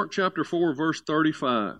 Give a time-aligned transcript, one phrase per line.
[0.00, 1.74] Mark chapter 4, verse 35.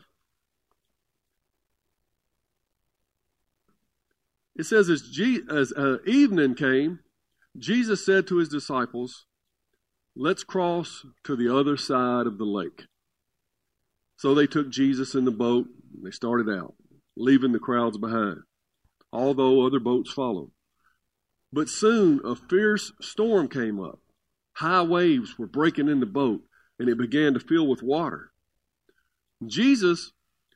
[4.55, 6.98] It says, As, Je- as uh, evening came,
[7.56, 9.25] Jesus said to his disciples,
[10.14, 12.84] Let's cross to the other side of the lake.
[14.19, 16.75] So they took Jesus in the boat and they started out,
[17.16, 18.41] leaving the crowds behind,
[19.14, 20.50] although other boats followed.
[21.55, 24.00] But soon a fierce storm came up.
[24.56, 26.42] High waves were breaking in the boat,
[26.81, 28.33] and it began to fill with water.
[29.47, 30.12] Jesus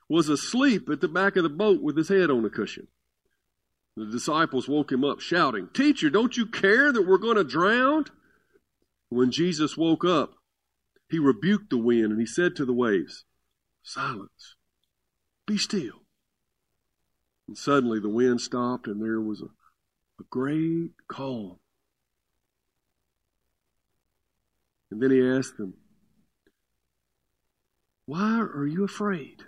[0.09, 2.89] was asleep at the back of the boat with his head on a cushion.
[3.95, 8.07] The disciples woke him up, shouting, Teacher, don't you care that we're going to drown?
[9.11, 10.33] When Jesus woke up,
[11.11, 13.25] he rebuked the wind and he said to the waves,
[13.83, 14.57] Silence,
[15.47, 16.05] be still.
[17.47, 19.51] And suddenly the wind stopped and there was a,
[20.21, 21.59] a great calm.
[24.91, 25.75] And then he asked them,
[28.07, 29.45] Why are you afraid?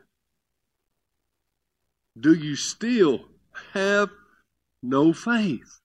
[2.19, 3.27] Do you still
[3.75, 4.11] have
[4.83, 5.81] no faith?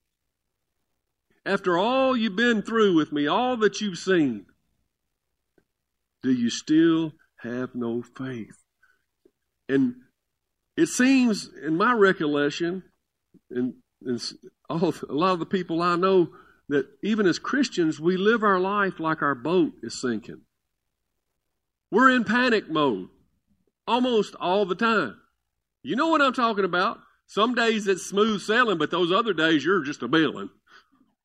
[1.45, 4.45] After all you've been through with me, all that you've seen,
[6.23, 8.63] do you still have no faith?
[9.67, 9.95] And
[10.77, 12.83] it seems, in my recollection,
[13.49, 13.73] and,
[14.05, 14.21] and
[14.69, 16.29] all, a lot of the people I know,
[16.69, 20.41] that even as Christians, we live our life like our boat is sinking.
[21.91, 23.09] We're in panic mode
[23.87, 25.17] almost all the time.
[25.83, 26.99] You know what I'm talking about.
[27.27, 30.49] Some days it's smooth sailing, but those other days you're just a bailing.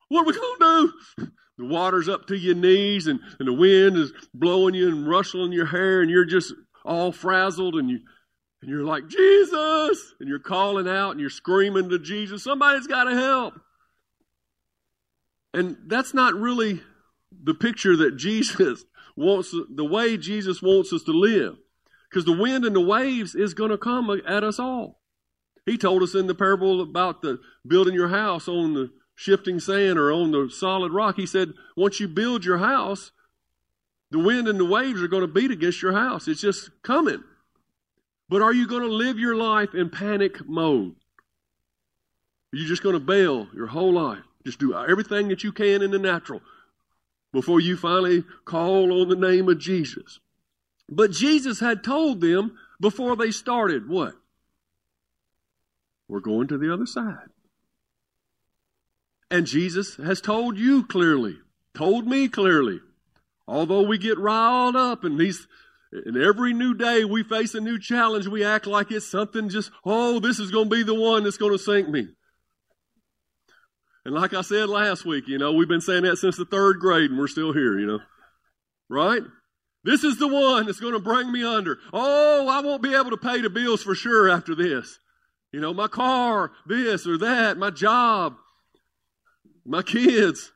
[0.09, 1.27] What are we going to do?
[1.57, 5.51] The water's up to your knees and, and the wind is blowing you and rustling
[5.51, 6.53] your hair and you're just
[6.85, 7.99] all frazzled and you
[8.61, 10.13] and you're like, Jesus!
[10.19, 13.53] And you're calling out and you're screaming to Jesus, somebody's got to help.
[15.53, 16.81] And that's not really
[17.31, 18.83] the picture that Jesus
[19.17, 21.57] wants, the way Jesus wants us to live.
[22.09, 25.01] Because the wind and the waves is going to come at us all.
[25.65, 29.99] He told us in the parable about the building your house on the shifting sand
[29.99, 31.17] or on the solid rock.
[31.17, 33.11] He said, once you build your house,
[34.11, 36.29] the wind and the waves are going to beat against your house.
[36.29, 37.23] It's just coming.
[38.29, 40.95] But are you going to live your life in panic mode?
[42.53, 44.23] Are you just going to bail your whole life?
[44.45, 46.41] Just do everything that you can in the natural
[47.37, 50.19] before you finally call on the name of Jesus.
[50.89, 54.15] But Jesus had told them before they started what?
[56.07, 57.29] We're going to the other side.
[59.29, 61.37] And Jesus has told you clearly,
[61.75, 62.79] told me clearly.
[63.47, 65.47] Although we get riled up and these
[65.91, 69.69] and every new day we face a new challenge, we act like it's something just,
[69.85, 72.07] oh, this is going to be the one that's going to sink me.
[74.07, 76.79] And like I said last week, you know, we've been saying that since the third
[76.79, 77.99] grade and we're still here, you know.
[78.87, 79.21] Right?
[79.83, 81.77] This is the one that's going to bring me under.
[81.91, 84.97] Oh, I won't be able to pay the bills for sure after this.
[85.51, 88.37] You know, my car, this or that, my job,
[89.65, 90.53] my kids.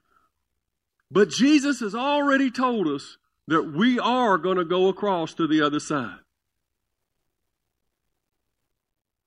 [1.11, 3.17] But Jesus has already told us
[3.49, 6.19] that we are going to go across to the other side.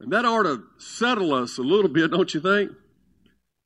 [0.00, 2.70] And that ought to settle us a little bit, don't you think?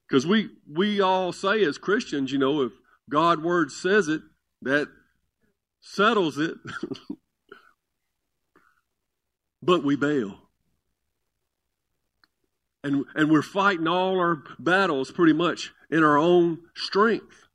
[0.08, 2.72] Because we, we all say as Christians, you know, if
[3.10, 4.22] God word says it,
[4.62, 4.88] that
[5.80, 6.54] settles it.
[9.62, 10.38] but we bail.
[12.82, 17.46] And, and we're fighting all our battles pretty much in our own strength.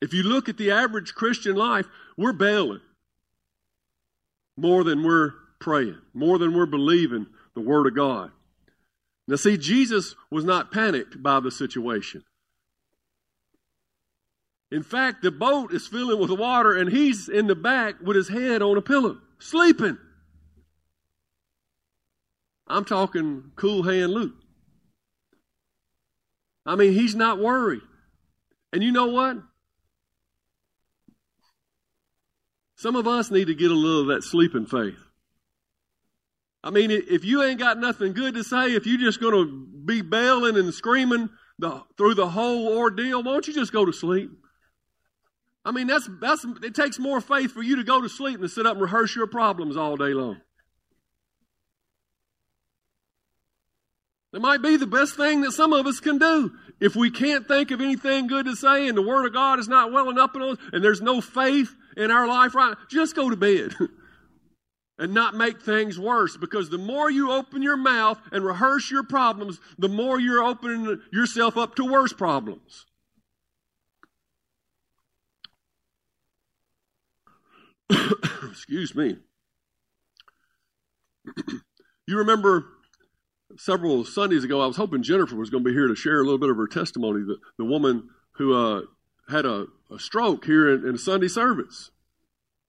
[0.00, 1.86] If you look at the average Christian life,
[2.16, 2.80] we're bailing
[4.56, 8.30] more than we're praying, more than we're believing the Word of God.
[9.28, 12.24] Now, see, Jesus was not panicked by the situation.
[14.70, 18.28] In fact, the boat is filling with water, and he's in the back with his
[18.28, 19.98] head on a pillow, sleeping.
[22.66, 24.34] I'm talking cool hand Luke.
[26.64, 27.82] I mean, he's not worried.
[28.72, 29.36] And you know what?
[32.76, 34.98] Some of us need to get a little of that sleeping faith.
[36.64, 39.66] I mean, if you ain't got nothing good to say, if you're just going to
[39.84, 41.28] be bailing and screaming,
[41.58, 44.30] the through the whole ordeal, won't you just go to sleep?
[45.64, 48.42] I mean, that's that's it takes more faith for you to go to sleep than
[48.42, 50.40] to sit up and rehearse your problems all day long.
[54.32, 56.52] It might be the best thing that some of us can do.
[56.80, 59.68] If we can't think of anything good to say and the Word of God is
[59.68, 63.28] not welling up in us and there's no faith in our life right, just go
[63.28, 63.74] to bed.
[65.02, 69.02] and not make things worse because the more you open your mouth and rehearse your
[69.02, 72.86] problems, the more you're opening yourself up to worse problems.
[78.48, 79.16] Excuse me.
[82.06, 82.64] you remember
[83.56, 86.22] several Sundays ago, I was hoping Jennifer was going to be here to share a
[86.22, 87.24] little bit of her testimony.
[87.24, 88.82] The, the woman who uh,
[89.28, 91.90] had a, a, stroke here in, in Sunday service.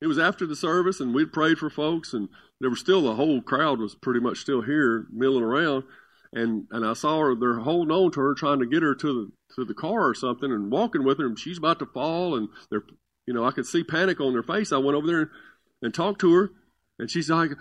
[0.03, 2.27] It was after the service, and we'd prayed for folks, and
[2.59, 5.83] there was still the whole crowd was pretty much still here milling around.
[6.33, 9.07] And and I saw her; they're holding on to her, trying to get her to
[9.07, 12.35] the to the car or something, and walking with her, and she's about to fall,
[12.35, 12.83] and they're
[13.25, 14.73] you know I could see panic on their face.
[14.73, 15.29] I went over there and,
[15.81, 16.51] and talked to her,
[16.99, 17.51] and she's like,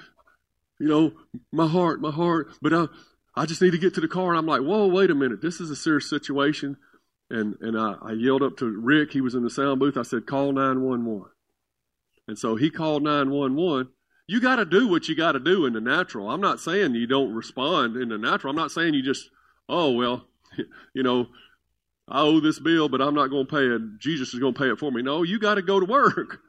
[0.80, 1.12] you know,
[1.52, 2.86] my heart, my heart, but I
[3.36, 4.30] I just need to get to the car.
[4.30, 5.40] And I'm like, whoa, wait a minute.
[5.40, 6.76] This is a serious situation.
[7.30, 9.12] And, and I, I yelled up to Rick.
[9.12, 9.96] He was in the sound booth.
[9.96, 11.30] I said, call 911.
[12.32, 13.92] And so he called 911.
[14.26, 16.30] You got to do what you got to do in the natural.
[16.30, 18.50] I'm not saying you don't respond in the natural.
[18.50, 19.28] I'm not saying you just,
[19.68, 20.24] oh, well,
[20.94, 21.26] you know,
[22.08, 23.98] I owe this bill, but I'm not going to pay it.
[23.98, 25.02] Jesus is going to pay it for me.
[25.02, 26.38] No, you got to go to work.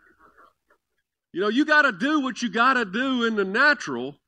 [1.36, 4.20] You know, you got to do what you got to do in the natural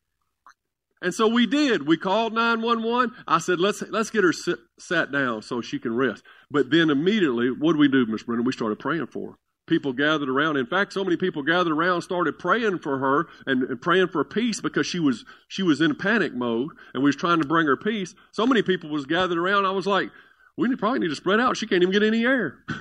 [1.05, 1.85] and so we did.
[1.85, 3.15] We called 911.
[3.27, 6.23] I said, let's, let's get her sit, sat down so she can rest.
[6.49, 8.41] But then immediately, what did we do, Miss Brenda?
[8.41, 9.37] We started praying for her.
[9.67, 10.57] People gathered around.
[10.57, 14.23] In fact, so many people gathered around, started praying for her and, and praying for
[14.23, 17.65] peace because she was, she was in panic mode and we was trying to bring
[17.65, 18.13] her peace.
[18.31, 19.65] So many people was gathered around.
[19.65, 20.11] I was like,
[20.55, 21.57] we probably need to spread out.
[21.57, 22.59] She can't even get any air.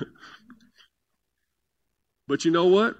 [2.27, 2.95] but you know what?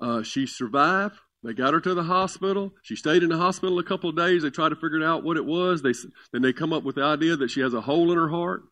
[0.00, 1.16] Uh, she survived.
[1.44, 2.72] They got her to the hospital.
[2.82, 4.42] She stayed in the hospital a couple of days.
[4.42, 5.82] They tried to figure out what it was.
[5.82, 5.92] They,
[6.32, 8.62] then they come up with the idea that she has a hole in her heart.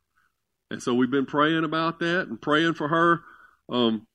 [0.70, 3.20] And so we've been praying about that and praying for her.
[3.68, 4.06] Um,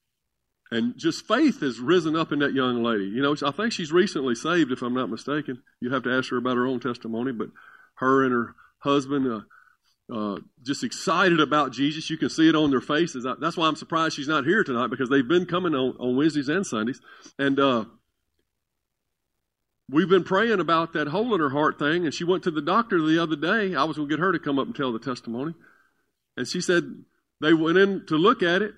[0.71, 3.05] and just faith has risen up in that young lady.
[3.05, 5.61] You know, I think she's recently saved, if I'm not mistaken.
[5.81, 7.49] You'd have to ask her about her own testimony, but
[7.95, 12.09] her and her husband, uh, uh, just excited about Jesus.
[12.09, 13.25] You can see it on their faces.
[13.39, 16.49] That's why I'm surprised she's not here tonight because they've been coming on, on Wednesdays
[16.49, 17.01] and Sundays.
[17.37, 17.85] And, uh,
[19.91, 22.61] we've been praying about that hole in her heart thing, and she went to the
[22.61, 23.75] doctor the other day.
[23.75, 25.53] I was going to get her to come up and tell the testimony.
[26.37, 27.03] And she said
[27.41, 28.73] they went in to look at it,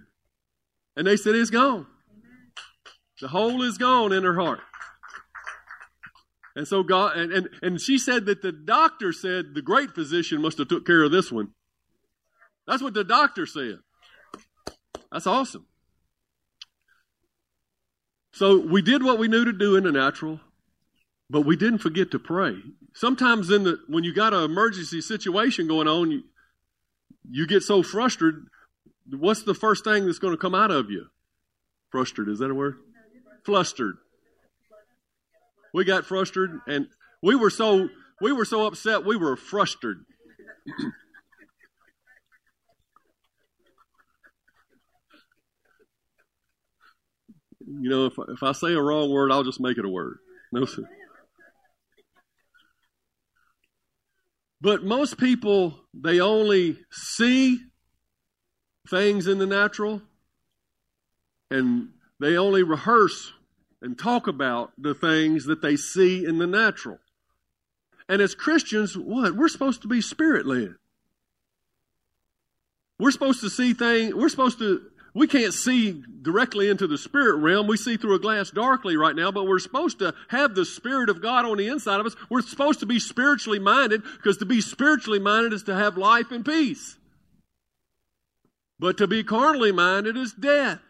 [0.96, 1.88] and they said it's gone.
[3.22, 4.60] The hole is gone in her heart.
[6.56, 10.42] And so God and, and, and she said that the doctor said the great physician
[10.42, 11.50] must have took care of this one.
[12.68, 13.80] That's what the doctor said.
[15.12, 15.66] That's awesome.
[18.34, 20.40] So we did what we knew to do in the natural.
[21.30, 22.58] But we didn't forget to pray.
[22.94, 26.24] Sometimes in the when you got an emergency situation going on, you,
[27.28, 28.42] you get so frustrated.
[29.10, 31.08] What's the first thing that's going to come out of you?
[31.90, 32.78] Frustrated, is that a word?
[33.46, 33.98] Flustered.
[35.74, 36.88] We got frustrated and
[37.22, 37.90] we were so
[38.22, 40.04] we were so upset we were frustrated.
[47.68, 50.18] you know, if, if I say a wrong word, I'll just make it a word.
[50.52, 50.88] No, sir.
[54.62, 57.60] But most people, they only see
[58.88, 60.02] things in the natural
[61.50, 63.34] and they only rehearse
[63.82, 67.00] and talk about the things that they see in the natural.
[68.10, 69.36] And as Christians, what?
[69.36, 70.76] We're supposed to be spirit led.
[73.00, 74.82] We're supposed to see things, we're supposed to
[75.16, 77.68] we can't see directly into the spirit realm.
[77.68, 81.10] We see through a glass darkly right now, but we're supposed to have the Spirit
[81.10, 82.16] of God on the inside of us.
[82.32, 86.32] We're supposed to be spiritually minded because to be spiritually minded is to have life
[86.32, 86.98] and peace.
[88.84, 90.82] But to be carnally minded is death.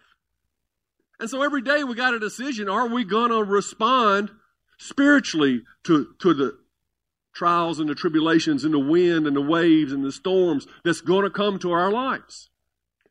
[1.20, 2.68] And so every day we got a decision.
[2.68, 4.32] Are we going to respond
[4.80, 6.58] spiritually to, to the
[7.36, 11.24] trials and the tribulations and the wind and the waves and the storms that's going
[11.26, 12.50] to come to our lives?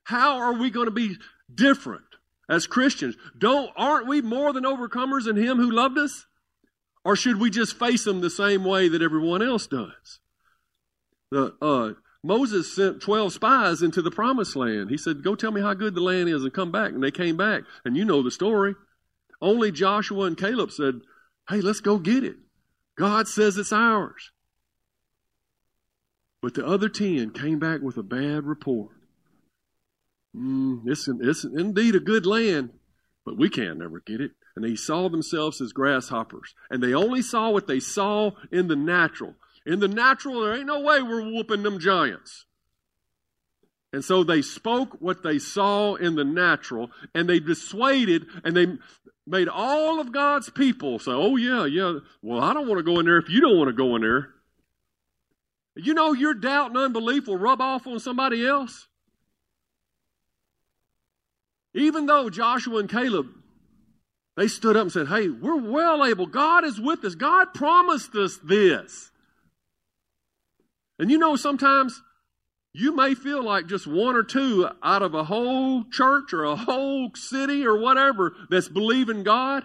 [0.02, 1.14] How are we going to be
[1.54, 2.02] different
[2.48, 3.14] as Christians?
[3.38, 6.26] Don't aren't we more than overcomers in him who loved us?
[7.04, 10.18] Or should we just face them the same way that everyone else does?
[11.30, 11.92] The uh,
[12.24, 14.90] Moses sent 12 spies into the promised land.
[14.90, 16.92] He said, Go tell me how good the land is and come back.
[16.92, 17.62] And they came back.
[17.84, 18.74] And you know the story.
[19.40, 21.00] Only Joshua and Caleb said,
[21.48, 22.36] Hey, let's go get it.
[22.96, 24.30] God says it's ours.
[26.40, 28.90] But the other ten came back with a bad report.
[30.36, 32.70] Mm, it's, it's indeed a good land,
[33.24, 34.32] but we can't never get it.
[34.54, 36.54] And they saw themselves as grasshoppers.
[36.70, 39.34] And they only saw what they saw in the natural.
[39.64, 42.46] In the natural, there ain't no way we're whooping them giants.
[43.92, 48.66] And so they spoke what they saw in the natural, and they dissuaded and they
[49.26, 52.98] made all of God's people say, Oh, yeah, yeah, well, I don't want to go
[52.98, 54.30] in there if you don't want to go in there.
[55.76, 58.88] You know, your doubt and unbelief will rub off on somebody else.
[61.74, 63.28] Even though Joshua and Caleb,
[64.36, 66.26] they stood up and said, Hey, we're well able.
[66.26, 67.14] God is with us.
[67.14, 69.11] God promised us this.
[71.02, 72.00] And you know, sometimes
[72.72, 76.54] you may feel like just one or two out of a whole church or a
[76.54, 79.64] whole city or whatever that's believing God.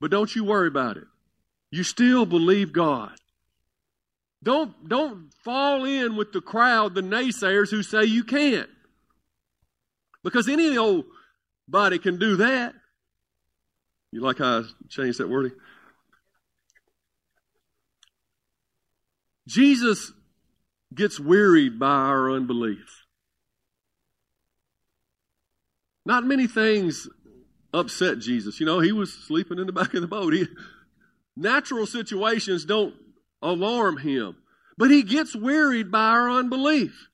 [0.00, 1.04] But don't you worry about it.
[1.70, 3.12] You still believe God.
[4.42, 8.70] Don't, don't fall in with the crowd, the naysayers who say you can't.
[10.24, 11.04] Because any old
[11.68, 12.72] body can do that.
[14.10, 15.52] You like how I changed that wording?
[19.46, 20.12] Jesus
[20.94, 23.06] gets wearied by our unbelief.
[26.04, 27.08] Not many things
[27.72, 28.58] upset Jesus.
[28.58, 30.32] You know, he was sleeping in the back of the boat.
[30.32, 30.46] He,
[31.36, 32.94] natural situations don't
[33.42, 34.36] alarm him,
[34.76, 37.08] but he gets wearied by our unbelief.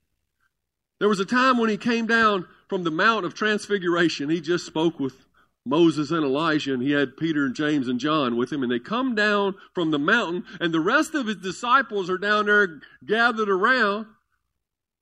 [0.99, 4.31] There was a time when he came down from the Mount of Transfiguration.
[4.31, 5.26] He just spoke with
[5.67, 8.79] Moses and Elijah, and he had Peter and James and John with him, and they
[8.79, 13.49] come down from the mountain, and the rest of his disciples are down there gathered
[13.49, 14.07] around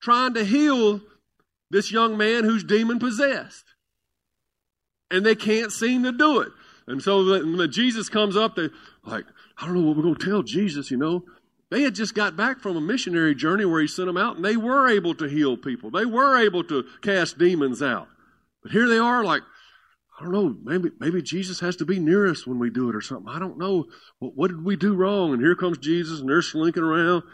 [0.00, 1.00] trying to heal
[1.71, 3.64] this young man who's demon possessed.
[5.11, 6.49] And they can't seem to do it.
[6.87, 8.71] And so when Jesus comes up, they
[9.04, 9.25] like,
[9.59, 11.25] I don't know what we're going to tell Jesus, you know.
[11.71, 14.44] They had just got back from a missionary journey where he sent them out, and
[14.44, 15.90] they were able to heal people.
[15.90, 18.09] They were able to cast demons out.
[18.62, 19.42] But here they are, like,
[20.25, 22.97] I don't know, maybe, maybe Jesus has to be near us when we do it
[22.97, 23.28] or something.
[23.28, 23.85] I don't know.
[24.21, 25.35] What, what did we do wrong?
[25.35, 27.25] And here comes Jesus, and they're slinking around.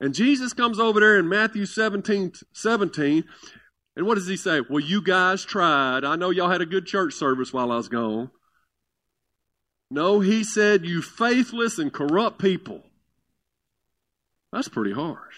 [0.00, 3.24] And Jesus comes over there in Matthew 17, 17,
[3.96, 4.62] and what does he say?
[4.68, 6.04] Well, you guys tried.
[6.04, 8.32] I know y'all had a good church service while I was gone.
[9.92, 12.82] No, he said, you faithless and corrupt people.
[14.52, 15.36] That's pretty harsh.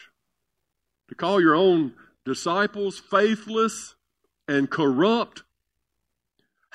[1.11, 1.93] To call your own
[2.25, 3.97] disciples faithless
[4.49, 5.43] and corrupt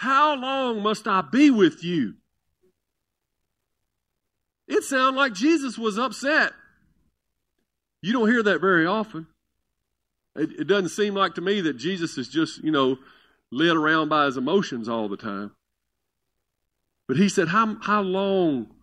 [0.02, 2.16] how long must I be with you?
[4.68, 6.54] It sounded like Jesus was upset.
[8.02, 9.28] You don't hear that very often.
[10.36, 12.98] It, it, doesn't seem like to me that Jesus is just, you know,
[13.52, 15.52] led around by his emotions all the time.
[17.08, 18.74] But he said, How, how long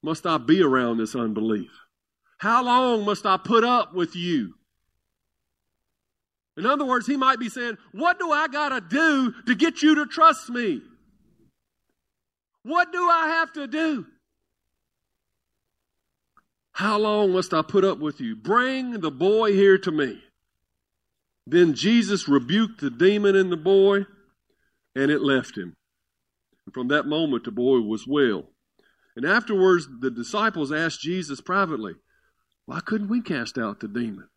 [0.00, 1.72] must I be around this unbelief?
[2.38, 4.54] How long must I put up with you?
[6.58, 9.80] In other words, he might be saying, What do I got to do to get
[9.80, 10.82] you to trust me?
[12.64, 14.06] What do I have to do?
[16.72, 18.34] How long must I put up with you?
[18.34, 20.20] Bring the boy here to me.
[21.46, 24.06] Then Jesus rebuked the demon in the boy,
[24.96, 25.76] and it left him.
[26.66, 28.48] And from that moment, the boy was well.
[29.14, 31.94] And afterwards, the disciples asked Jesus privately,
[32.66, 34.28] Why couldn't we cast out the demon?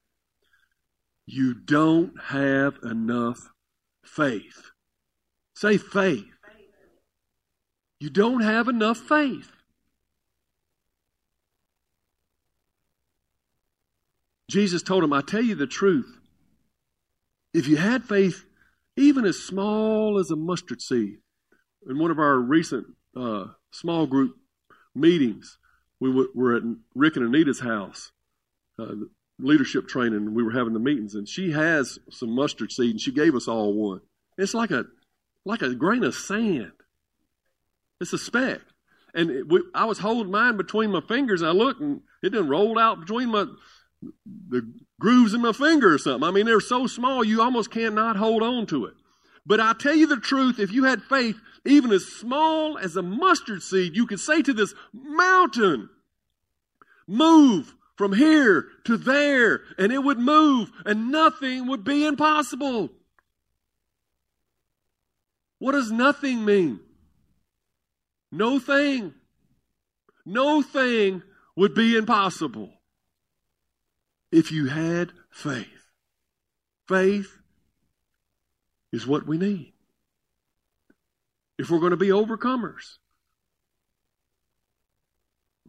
[1.33, 3.53] You don't have enough
[4.03, 4.71] faith.
[5.55, 6.25] Say faith.
[8.01, 9.49] You don't have enough faith.
[14.49, 16.17] Jesus told him, I tell you the truth.
[17.53, 18.43] If you had faith,
[18.97, 21.19] even as small as a mustard seed,
[21.87, 24.35] in one of our recent uh, small group
[24.93, 25.57] meetings,
[25.97, 28.11] we were at Rick and Anita's house.
[28.77, 28.95] Uh,
[29.39, 33.11] leadership training, we were having the meetings, and she has some mustard seed, and she
[33.11, 34.01] gave us all one.
[34.37, 34.85] It's like a
[35.45, 36.73] like a grain of sand.
[37.99, 38.61] It's a speck.
[39.13, 42.29] And it, we, I was holding mine between my fingers, and I looked, and it
[42.29, 43.45] didn't roll out between my
[44.49, 46.27] the grooves in my finger or something.
[46.27, 48.93] I mean, they're so small you almost cannot hold on to it.
[49.45, 53.01] But I tell you the truth, if you had faith, even as small as a
[53.01, 55.89] mustard seed, you could say to this mountain,
[57.07, 62.89] move from here to there, and it would move, and nothing would be impossible.
[65.59, 66.79] What does nothing mean?
[68.31, 69.13] No thing.
[70.25, 71.21] No thing
[71.55, 72.71] would be impossible
[74.31, 75.67] if you had faith.
[76.87, 77.37] Faith
[78.91, 79.73] is what we need
[81.59, 82.97] if we're going to be overcomers.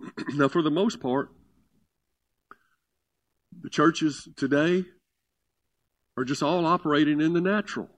[0.34, 1.30] now, for the most part,
[3.62, 4.84] the churches today
[6.16, 7.88] are just all operating in the natural.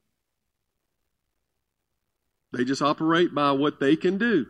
[2.53, 4.47] They just operate by what they can do.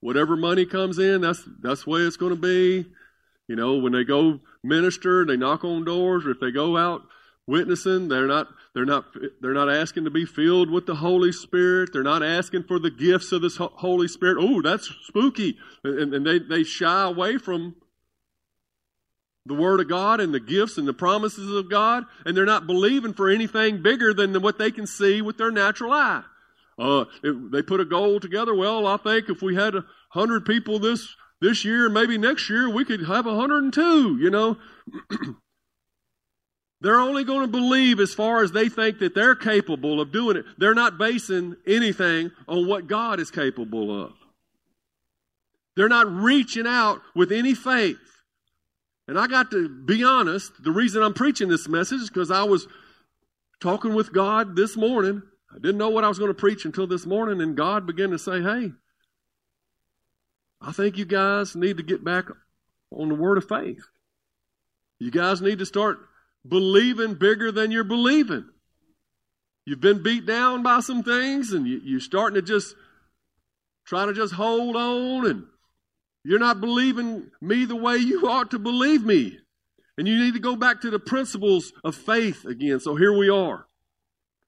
[0.00, 2.86] Whatever money comes in, that's that's the way it's going to be.
[3.46, 7.02] You know, when they go minister, they knock on doors, or if they go out
[7.46, 9.04] witnessing, they're not they're not
[9.40, 11.90] they're not asking to be filled with the Holy Spirit.
[11.92, 14.38] They're not asking for the gifts of the Holy Spirit.
[14.40, 17.76] Oh, that's spooky, and, and they they shy away from
[19.46, 22.66] the Word of God and the gifts and the promises of God, and they're not
[22.66, 26.22] believing for anything bigger than what they can see with their natural eye.
[26.78, 28.54] Uh, they put a goal together.
[28.54, 32.68] Well, I think if we had a hundred people this this year, maybe next year,
[32.68, 34.18] we could have a hundred and two.
[34.18, 34.56] You know,
[36.80, 40.36] they're only going to believe as far as they think that they're capable of doing
[40.36, 40.44] it.
[40.58, 44.12] They're not basing anything on what God is capable of.
[45.76, 47.98] They're not reaching out with any faith.
[49.10, 52.44] And I got to be honest, the reason I'm preaching this message is because I
[52.44, 52.68] was
[53.60, 55.20] talking with God this morning.
[55.52, 58.10] I didn't know what I was going to preach until this morning, and God began
[58.10, 58.70] to say, Hey,
[60.60, 62.26] I think you guys need to get back
[62.92, 63.82] on the word of faith.
[65.00, 65.98] You guys need to start
[66.46, 68.48] believing bigger than you're believing.
[69.64, 72.76] You've been beat down by some things, and you, are starting to just
[73.84, 75.46] try to just hold on, and
[76.24, 79.38] you're not believing me the way you ought to believe me.
[79.96, 82.80] And you need to go back to the principles of faith again.
[82.80, 83.66] So here we are.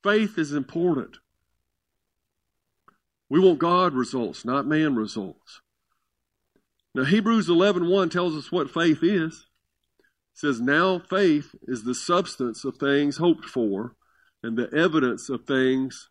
[0.03, 1.19] Faith is important.
[3.29, 5.61] We want God results, not man results.
[6.95, 9.47] Now Hebrews 11:1 tells us what faith is.
[9.99, 13.97] It says now faith is the substance of things hoped for
[14.43, 16.11] and the evidence of things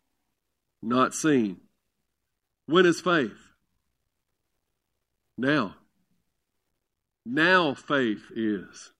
[0.82, 1.60] not seen.
[2.66, 3.41] When is faith?
[5.36, 5.76] Now.
[7.24, 8.92] Now faith is.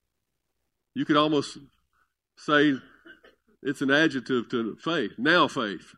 [0.95, 1.59] You could almost
[2.37, 2.75] say
[3.63, 5.13] it's an adjective to faith.
[5.19, 5.95] Now faith.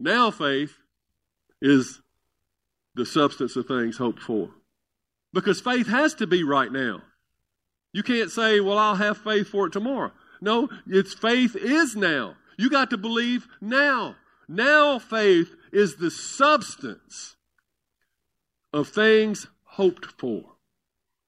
[0.00, 0.76] Now faith
[1.60, 2.00] is
[2.94, 4.50] the substance of things hoped for.
[5.32, 7.02] Because faith has to be right now.
[7.92, 10.12] You can't say, well, I'll have faith for it tomorrow.
[10.40, 12.34] No, it's faith is now.
[12.58, 14.16] You got to believe now.
[14.48, 17.36] Now faith is the substance
[18.72, 20.44] of things hoped for.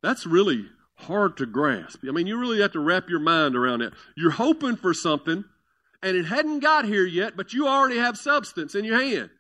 [0.03, 2.01] That's really hard to grasp.
[2.07, 3.93] I mean, you really have to wrap your mind around it.
[4.17, 5.45] You're hoping for something,
[6.03, 9.31] and it hadn't got here yet, but you already have substance in your hand.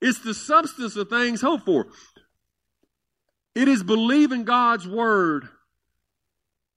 [0.00, 1.86] It's the substance of things hoped for.
[3.54, 5.48] It is believing God's word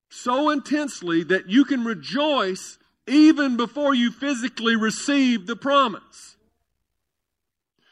[0.10, 6.35] so intensely that you can rejoice even before you physically receive the promise.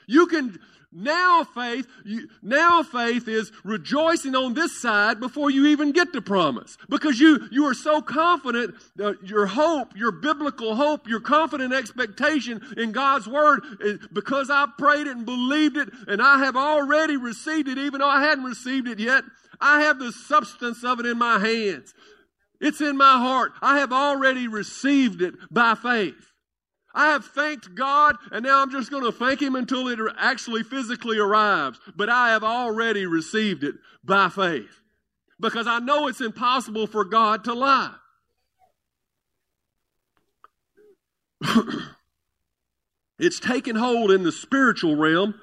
[0.08, 0.60] You can
[0.96, 6.22] now faith, you, now faith is rejoicing on this side before you even get the
[6.22, 6.78] promise.
[6.89, 12.62] Because you, you are so confident, uh, your hope, your biblical hope, your confident expectation
[12.78, 17.18] in God's word, is because I prayed it and believed it, and I have already
[17.18, 19.24] received it, even though I hadn't received it yet.
[19.60, 21.94] I have the substance of it in my hands.
[22.62, 23.54] It's in my heart.
[23.62, 26.33] I have already received it by faith.
[26.94, 30.62] I have thanked God, and now I'm just going to thank Him until it actually
[30.64, 31.80] physically arrives.
[31.96, 34.82] But I have already received it by faith
[35.40, 37.96] because I know it's impossible for God to lie.
[43.20, 45.34] it's taken hold in the spiritual realm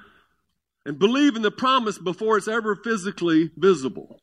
[0.85, 4.21] and believing the promise before it's ever physically visible.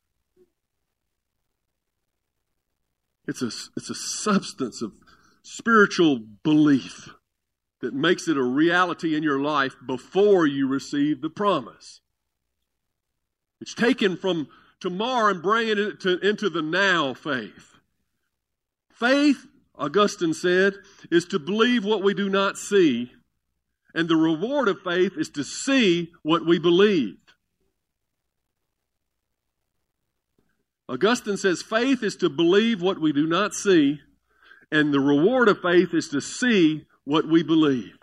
[3.27, 4.93] It's a, it's a substance of
[5.43, 7.11] spiritual belief
[7.81, 12.01] that makes it a reality in your life before you receive the promise.
[13.61, 14.49] It's taken from
[14.81, 17.77] tomorrow and bringing it to, into the now faith.
[18.93, 20.75] Faith, Augustine said,
[21.11, 23.12] is to believe what we do not see,
[23.95, 27.17] and the reward of faith is to see what we believe.
[30.88, 34.01] Augustine says faith is to believe what we do not see,
[34.73, 37.97] and the reward of faith is to see what we believe.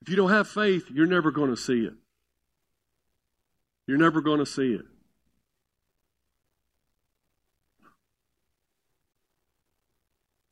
[0.00, 1.94] If you don't have faith, you're never going to see it.
[3.88, 4.84] You're never going to see it.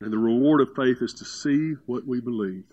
[0.00, 2.64] And the reward of faith is to see what we believe.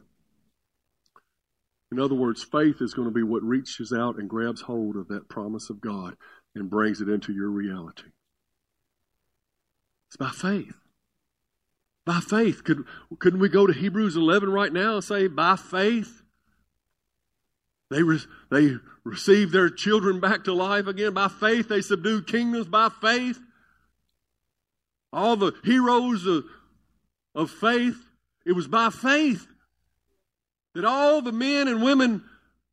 [1.91, 5.07] In other words, faith is going to be what reaches out and grabs hold of
[5.09, 6.15] that promise of God
[6.55, 8.09] and brings it into your reality.
[10.07, 10.73] It's by faith.
[12.07, 12.63] By faith.
[12.63, 12.85] Could,
[13.19, 16.23] couldn't we go to Hebrews 11 right now and say, by faith?
[17.91, 21.13] They, re- they received their children back to life again.
[21.13, 23.37] By faith, they subdued kingdoms by faith.
[25.11, 26.45] All the heroes of,
[27.35, 27.97] of faith,
[28.45, 29.45] it was by faith
[30.75, 32.23] that all the men and women,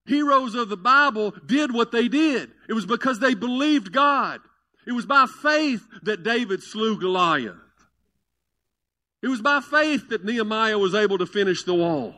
[0.07, 2.53] heroes of the Bible, did what they did.
[2.69, 4.41] It was because they believed God.
[4.87, 7.64] It was by faith that David slew Goliath.
[9.25, 12.15] It was by faith that Nehemiah was able to finish the wall.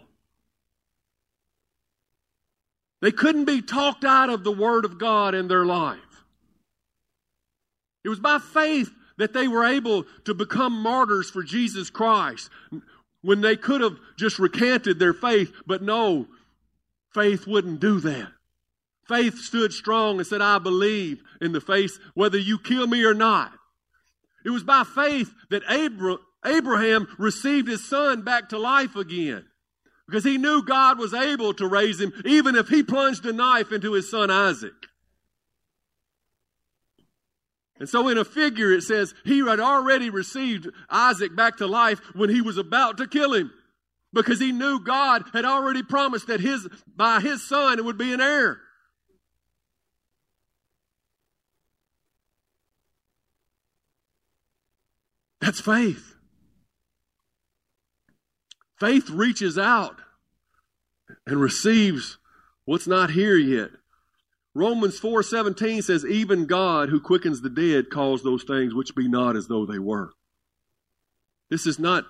[3.01, 6.01] They couldn't be talked out of the Word of God in their life.
[8.03, 12.51] It was by faith that they were able to become martyrs for Jesus Christ
[13.23, 16.27] when they could have just recanted their faith, but no,
[17.14, 18.33] faith wouldn't do that.
[19.07, 23.14] Faith stood strong and said, I believe in the face, whether you kill me or
[23.14, 23.53] not.
[24.45, 25.62] It was by faith that
[26.47, 29.45] Abraham received his son back to life again
[30.07, 33.73] because he knew God was able to raise him, even if he plunged a knife
[33.73, 34.87] into his son Isaac.
[37.79, 42.01] And so, in a figure, it says he had already received Isaac back to life
[42.15, 43.53] when he was about to kill him
[44.15, 48.15] because he knew God had already promised that his, by his son it would be
[48.15, 48.61] an heir.
[55.41, 56.15] That's faith.
[58.79, 60.01] Faith reaches out
[61.27, 62.19] and receives
[62.65, 63.71] what's not here yet.
[64.55, 69.37] Romans 4:17 says even God who quickens the dead calls those things which be not
[69.37, 70.12] as though they were.
[71.51, 72.07] This is not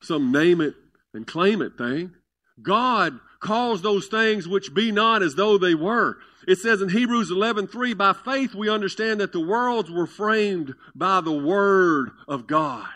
[0.00, 0.74] some name it
[1.12, 2.14] and claim it thing.
[2.60, 6.18] God calls those things which be not as though they were.
[6.46, 11.20] It says in Hebrews 11:3 by faith we understand that the worlds were framed by
[11.20, 12.88] the word of God.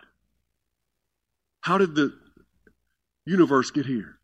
[1.61, 2.17] How did the
[3.27, 4.19] universe get here?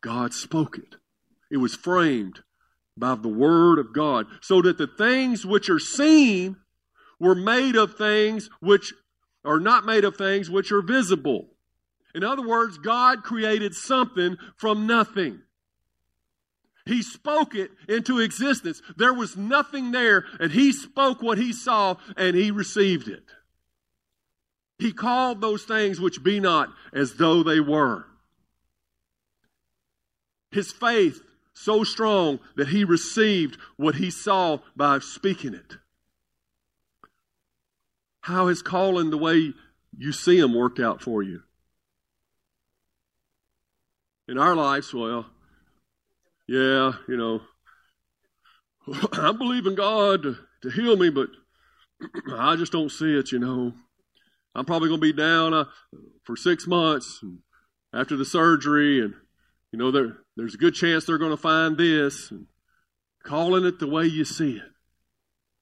[0.00, 0.94] God spoke it.
[1.50, 2.40] It was framed
[2.96, 6.56] by the Word of God, so that the things which are seen
[7.18, 8.92] were made of things which
[9.44, 11.48] are not made of things which are visible.
[12.14, 15.40] In other words, God created something from nothing.
[16.86, 18.80] He spoke it into existence.
[18.96, 23.24] There was nothing there, and He spoke what He saw, and He received it.
[24.78, 28.06] He called those things which be not as though they were.
[30.50, 31.20] His faith
[31.54, 35.76] so strong that he received what he saw by speaking it.
[38.20, 39.54] How is calling the way
[39.96, 41.42] you see him worked out for you?
[44.28, 45.26] In our lives, well,
[46.46, 47.40] yeah, you know,
[49.12, 51.28] I believe in God to, to heal me, but
[52.32, 53.72] I just don't see it, you know.
[54.54, 55.64] I'm probably going to be down uh,
[56.24, 57.22] for six months
[57.92, 59.14] after the surgery, and
[59.72, 62.32] you know, there, there's a good chance they're going to find this.
[63.24, 64.70] Calling it the way you see it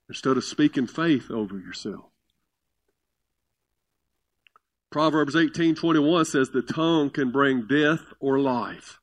[0.08, 2.04] instead of speaking faith over yourself.
[4.90, 9.00] Proverbs 18:21 says the tongue can bring death or life.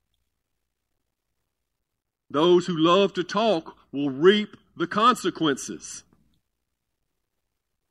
[2.30, 6.04] Those who love to talk will reap the consequences.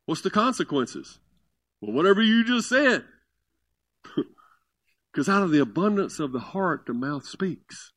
[0.07, 1.19] What's the consequences?
[1.81, 3.05] Well, whatever you just said.
[5.13, 7.93] Because out of the abundance of the heart, the mouth speaks.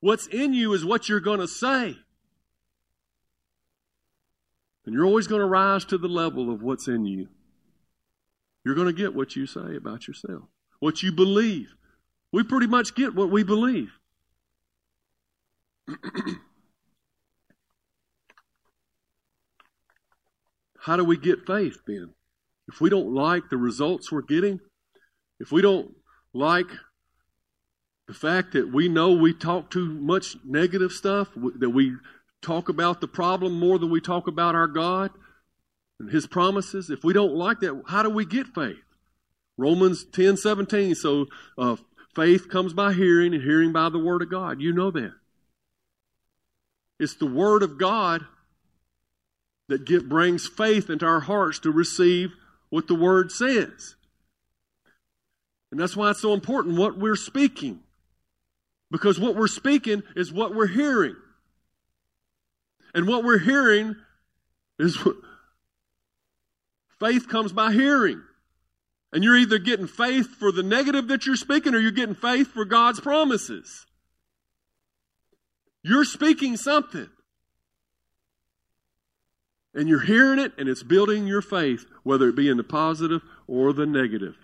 [0.00, 1.96] What's in you is what you're going to say.
[4.86, 7.28] And you're always going to rise to the level of what's in you.
[8.64, 10.44] You're going to get what you say about yourself,
[10.78, 11.74] what you believe.
[12.32, 13.90] We pretty much get what we believe.
[20.80, 22.14] How do we get faith then?
[22.68, 24.60] If we don't like the results we're getting,
[25.38, 25.94] if we don't
[26.32, 26.68] like
[28.06, 31.94] the fact that we know we talk too much negative stuff, that we
[32.42, 35.10] talk about the problem more than we talk about our God
[35.98, 36.90] and His promises.
[36.90, 38.82] If we don't like that, how do we get faith?
[39.56, 40.94] Romans 10 17.
[40.94, 41.26] So
[41.58, 41.76] uh,
[42.14, 44.60] faith comes by hearing, and hearing by the Word of God.
[44.60, 45.12] You know that.
[46.98, 48.26] It's the Word of God
[49.68, 52.32] that get, brings faith into our hearts to receive
[52.70, 53.94] what the Word says.
[55.70, 57.80] And that's why it's so important what we're speaking.
[58.90, 61.16] Because what we're speaking is what we're hearing.
[62.94, 63.94] And what we're hearing
[64.78, 64.98] is
[66.98, 68.22] faith comes by hearing.
[69.12, 72.48] And you're either getting faith for the negative that you're speaking or you're getting faith
[72.48, 73.86] for God's promises.
[75.82, 77.08] You're speaking something.
[79.72, 83.22] And you're hearing it and it's building your faith, whether it be in the positive
[83.46, 84.36] or the negative.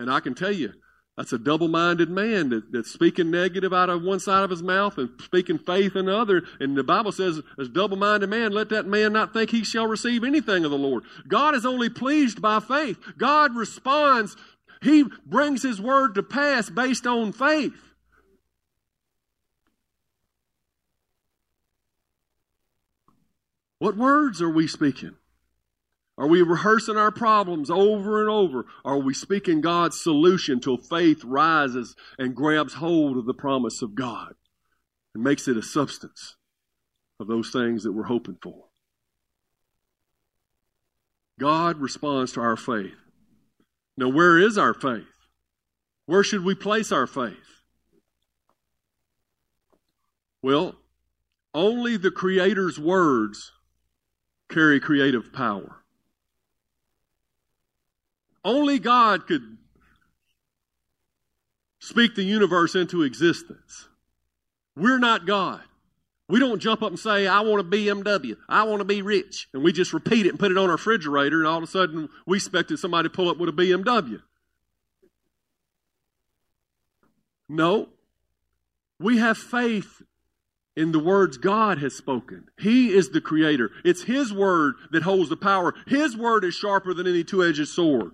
[0.00, 0.72] And I can tell you,
[1.16, 4.62] That's a double minded man that, that's speaking negative out of one side of his
[4.62, 6.42] mouth and speaking faith in the other.
[6.58, 9.86] And the Bible says, as double minded man, let that man not think he shall
[9.86, 11.04] receive anything of the Lord.
[11.28, 12.98] God is only pleased by faith.
[13.16, 14.36] God responds,
[14.82, 17.74] He brings His word to pass based on faith.
[23.78, 25.14] What words are we speaking?
[26.16, 28.66] Are we rehearsing our problems over and over?
[28.84, 33.96] Are we speaking God's solution till faith rises and grabs hold of the promise of
[33.96, 34.34] God
[35.14, 36.36] and makes it a substance
[37.18, 38.66] of those things that we're hoping for?
[41.40, 42.94] God responds to our faith.
[43.96, 45.06] Now, where is our faith?
[46.06, 47.62] Where should we place our faith?
[50.42, 50.76] Well,
[51.54, 53.50] only the Creator's words
[54.48, 55.83] carry creative power.
[58.44, 59.56] Only God could
[61.78, 63.88] speak the universe into existence.
[64.76, 65.62] We're not God.
[66.28, 68.36] We don't jump up and say, I want a BMW.
[68.48, 69.48] I want to be rich.
[69.52, 71.66] And we just repeat it and put it on our refrigerator, and all of a
[71.66, 74.22] sudden we expected somebody to pull up with a BMW.
[77.48, 77.88] No.
[78.98, 80.02] We have faith
[80.76, 82.46] in the words God has spoken.
[82.58, 83.70] He is the creator.
[83.84, 85.74] It's His word that holds the power.
[85.86, 88.12] His word is sharper than any two edged sword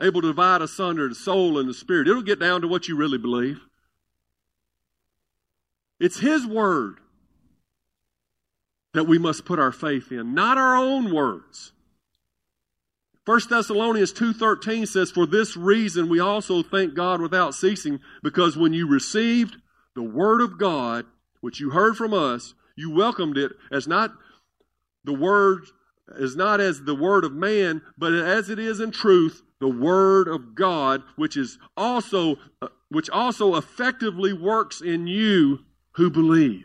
[0.00, 2.08] able to divide asunder the soul and the spirit.
[2.08, 3.60] It'll get down to what you really believe.
[5.98, 6.98] It's His Word
[8.94, 11.72] that we must put our faith in, not our own words.
[13.28, 18.72] 1 Thessalonians 2:13 says for this reason we also thank God without ceasing because when
[18.72, 19.56] you received
[19.94, 21.04] the word of God
[21.42, 24.14] which you heard from us you welcomed it as not
[25.04, 25.66] the word
[26.18, 30.28] as not as the word of man but as it is in truth the word
[30.28, 35.60] of God, which is also uh, which also effectively works in you
[35.92, 36.64] who believe.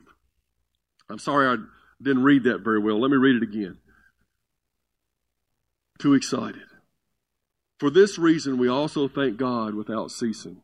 [1.10, 1.58] I'm sorry I
[2.02, 3.00] didn't read that very well.
[3.00, 3.78] Let me read it again.
[6.00, 6.64] Too excited.
[7.80, 10.62] For this reason, we also thank God without ceasing.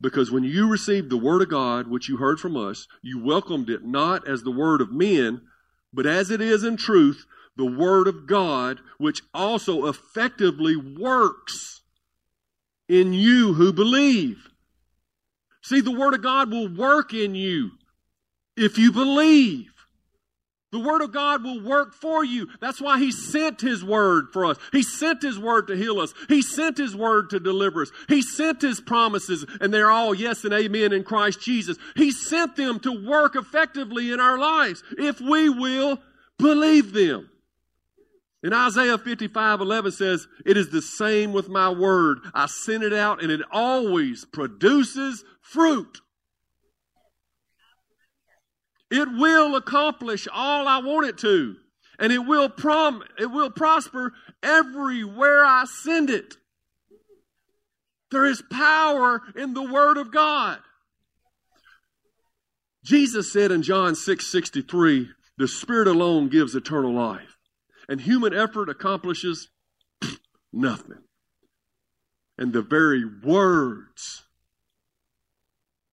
[0.00, 3.68] Because when you received the word of God, which you heard from us, you welcomed
[3.68, 5.42] it not as the word of men,
[5.92, 7.26] but as it is in truth,
[7.58, 11.82] the Word of God, which also effectively works
[12.88, 14.48] in you who believe.
[15.62, 17.72] See, the Word of God will work in you
[18.56, 19.66] if you believe.
[20.70, 22.46] The Word of God will work for you.
[22.60, 24.56] That's why He sent His Word for us.
[24.70, 26.14] He sent His Word to heal us.
[26.28, 27.90] He sent His Word to deliver us.
[28.06, 31.76] He sent His promises, and they're all yes and amen in Christ Jesus.
[31.96, 35.98] He sent them to work effectively in our lives if we will
[36.38, 37.28] believe them.
[38.42, 42.20] In Isaiah 55 11 says, It is the same with my word.
[42.34, 46.00] I send it out and it always produces fruit.
[48.90, 51.56] It will accomplish all I want it to.
[51.98, 56.36] And it will prom it will prosper everywhere I send it.
[58.12, 60.60] There is power in the word of God.
[62.84, 67.37] Jesus said in John 6 63, the Spirit alone gives eternal life
[67.88, 69.48] and human effort accomplishes
[70.52, 71.02] nothing.
[72.36, 74.24] And the very words,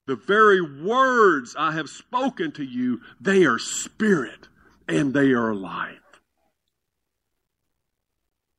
[0.05, 4.47] the very words I have spoken to you, they are spirit
[4.88, 5.97] and they are life.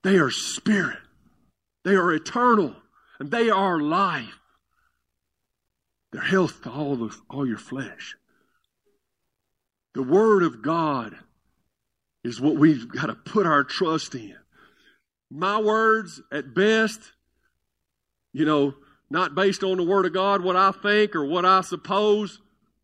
[0.03, 0.99] They are spirit.
[1.85, 2.75] They are eternal
[3.19, 4.41] and they are life.
[6.13, 8.17] They're health to all, the, all your flesh.
[9.95, 11.17] The Word of God
[12.27, 14.37] is what we've got to put our trust in.
[15.31, 17.01] My words, at best,
[18.33, 18.75] you know,
[19.09, 22.41] not based on the Word of God, what I think or what I suppose,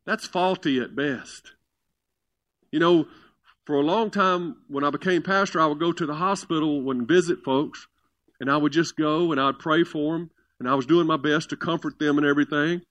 [0.07, 1.53] that's faulty at best.
[2.71, 3.07] You know,
[3.65, 7.07] for a long time when I became pastor, I would go to the hospital and
[7.07, 7.89] visit folks,
[8.41, 11.17] and I would just go and I'd pray for them, and I was doing my
[11.17, 12.83] best to comfort them and everything.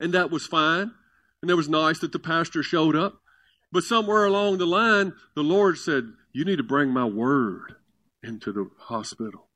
[0.00, 0.92] And that was fine.
[1.40, 3.20] And it was nice that the pastor showed up.
[3.72, 7.74] But somewhere along the line, the Lord said, You need to bring my word
[8.22, 9.48] into the hospital.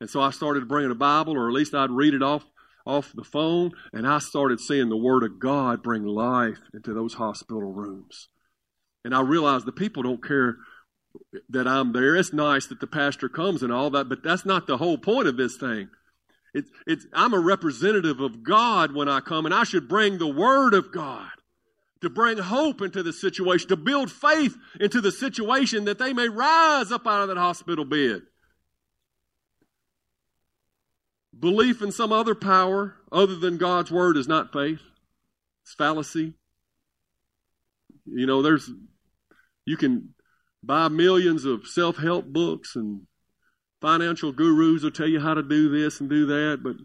[0.00, 2.44] And so I started bringing a Bible, or at least I'd read it off,
[2.84, 7.14] off the phone, and I started seeing the Word of God bring life into those
[7.14, 8.28] hospital rooms.
[9.04, 10.56] And I realized the people don't care
[11.50, 12.16] that I'm there.
[12.16, 15.28] It's nice that the pastor comes and all that, but that's not the whole point
[15.28, 15.88] of this thing.
[16.54, 20.32] It's, it's, I'm a representative of God when I come, and I should bring the
[20.32, 21.30] Word of God
[22.02, 26.28] to bring hope into the situation, to build faith into the situation that they may
[26.28, 28.22] rise up out of that hospital bed.
[31.42, 34.80] belief in some other power other than God's word is not faith.
[35.64, 36.34] It's fallacy.
[38.06, 38.70] You know, there's
[39.66, 40.14] you can
[40.62, 43.02] buy millions of self-help books and
[43.80, 46.76] financial gurus will tell you how to do this and do that, but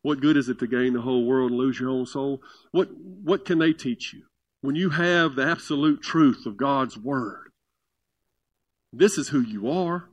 [0.00, 2.40] what good is it to gain the whole world and lose your own soul?
[2.70, 4.22] What what can they teach you?
[4.62, 7.50] When you have the absolute truth of God's word.
[8.92, 10.08] This is who you are.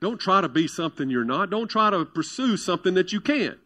[0.00, 1.50] Don't try to be something you're not.
[1.50, 3.58] Don't try to pursue something that you can't,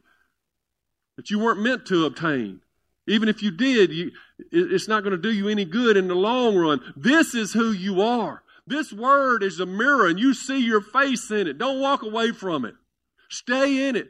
[1.16, 2.60] that you weren't meant to obtain.
[3.08, 4.12] Even if you did, you,
[4.52, 6.80] it's not going to do you any good in the long run.
[6.94, 8.42] This is who you are.
[8.66, 11.56] This word is a mirror and you see your face in it.
[11.58, 12.74] Don't walk away from it.
[13.30, 14.08] Stay in it.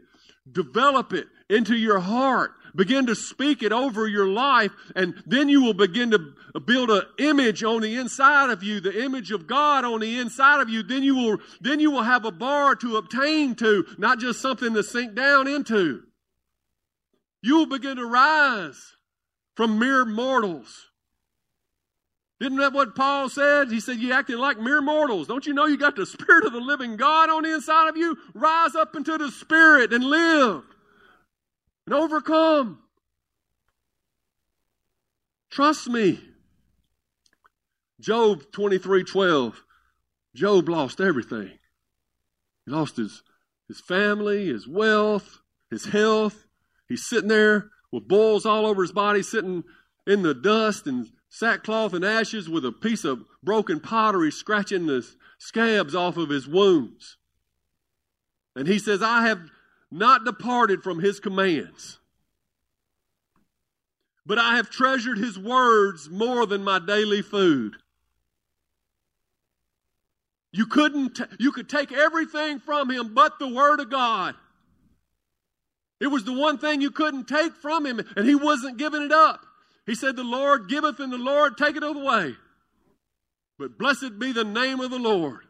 [0.50, 2.52] Develop it into your heart.
[2.78, 6.20] Begin to speak it over your life, and then you will begin to
[6.64, 10.60] build an image on the inside of you, the image of God on the inside
[10.60, 10.84] of you.
[10.84, 14.74] Then you will, then you will have a bar to obtain to, not just something
[14.74, 16.04] to sink down into.
[17.42, 18.80] You will begin to rise
[19.56, 20.86] from mere mortals.
[22.40, 23.72] Isn't that what Paul said?
[23.72, 25.26] He said, You acting like mere mortals.
[25.26, 27.96] Don't you know you got the Spirit of the living God on the inside of
[27.96, 28.16] you?
[28.34, 30.62] Rise up into the Spirit and live
[31.88, 32.78] and overcome.
[35.50, 36.20] Trust me.
[37.98, 39.64] Job 23 12.
[40.34, 41.52] Job lost everything.
[42.66, 43.22] He lost his,
[43.68, 45.38] his family, his wealth,
[45.70, 46.44] his health.
[46.90, 49.64] He's sitting there with boils all over his body, sitting
[50.06, 55.08] in the dust and sackcloth and ashes with a piece of broken pottery scratching the
[55.38, 57.16] scabs off of his wounds.
[58.54, 59.40] And he says, I have
[59.90, 61.98] not departed from his commands,
[64.26, 67.76] but I have treasured his words more than my daily food.
[70.52, 74.34] You couldn't, you could take everything from him but the word of God.
[76.00, 79.12] It was the one thing you couldn't take from him, and he wasn't giving it
[79.12, 79.44] up.
[79.84, 82.36] He said, The Lord giveth, and the Lord taketh away.
[83.58, 85.47] But blessed be the name of the Lord.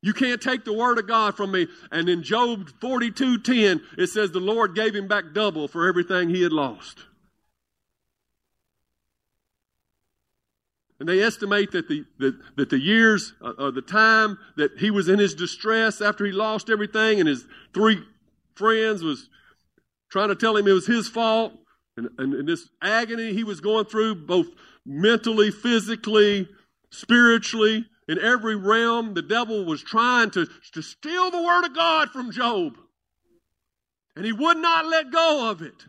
[0.00, 1.66] You can't take the word of God from me.
[1.90, 6.28] And in Job 42 10, it says the Lord gave him back double for everything
[6.28, 7.00] he had lost.
[11.00, 14.90] And they estimate that the, that, that the years, uh, uh, the time that he
[14.90, 18.02] was in his distress after he lost everything and his three
[18.56, 19.28] friends was
[20.10, 21.52] trying to tell him it was his fault,
[21.96, 24.48] and, and, and this agony he was going through, both
[24.84, 26.48] mentally, physically,
[26.90, 32.08] spiritually, in every realm, the devil was trying to, to steal the word of God
[32.10, 32.76] from Job.
[34.16, 35.84] And he would not let go of it.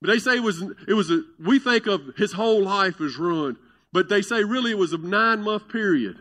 [0.00, 3.16] But they say it was, it was a, we think of his whole life as
[3.16, 3.58] ruined,
[3.92, 6.16] but they say really it was a nine month period.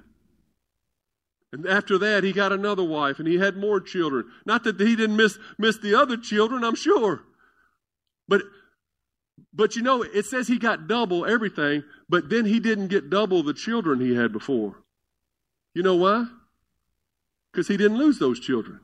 [1.54, 4.26] And after that, he got another wife and he had more children.
[4.46, 7.24] Not that he didn't miss, miss the other children, I'm sure.
[8.28, 8.44] But
[9.54, 13.44] but you know, it says he got double everything, but then he didn't get double
[13.44, 14.76] the children he had before.
[15.74, 16.26] You know why?
[17.52, 18.80] Because he didn't lose those children.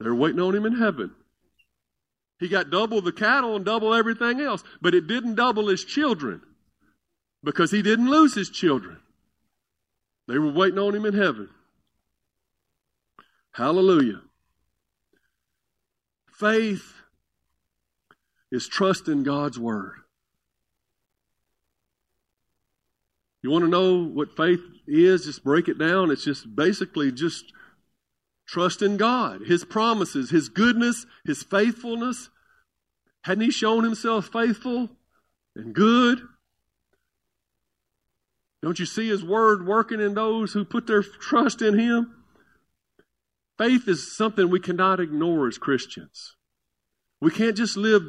[0.00, 1.14] They're waiting on him in heaven.
[2.38, 6.42] He got double the cattle and double everything else, but it didn't double his children
[7.42, 8.98] because he didn't lose his children.
[10.28, 11.48] They were waiting on him in heaven.
[13.52, 14.20] Hallelujah.
[16.30, 16.95] Faith
[18.50, 19.94] is trust in God's Word.
[23.42, 25.24] You want to know what faith is?
[25.24, 26.10] Just break it down.
[26.10, 27.52] It's just basically just
[28.46, 32.28] trust in God, His promises, His goodness, His faithfulness.
[33.22, 34.90] Hadn't He shown Himself faithful
[35.54, 36.20] and good?
[38.62, 42.14] Don't you see His Word working in those who put their trust in Him?
[43.58, 46.34] Faith is something we cannot ignore as Christians.
[47.20, 48.02] We can't just live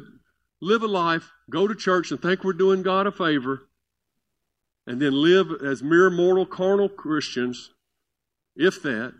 [0.60, 3.68] live a life, go to church and think we're doing God a favor,
[4.86, 7.70] and then live as mere mortal carnal Christians,
[8.56, 9.12] if that,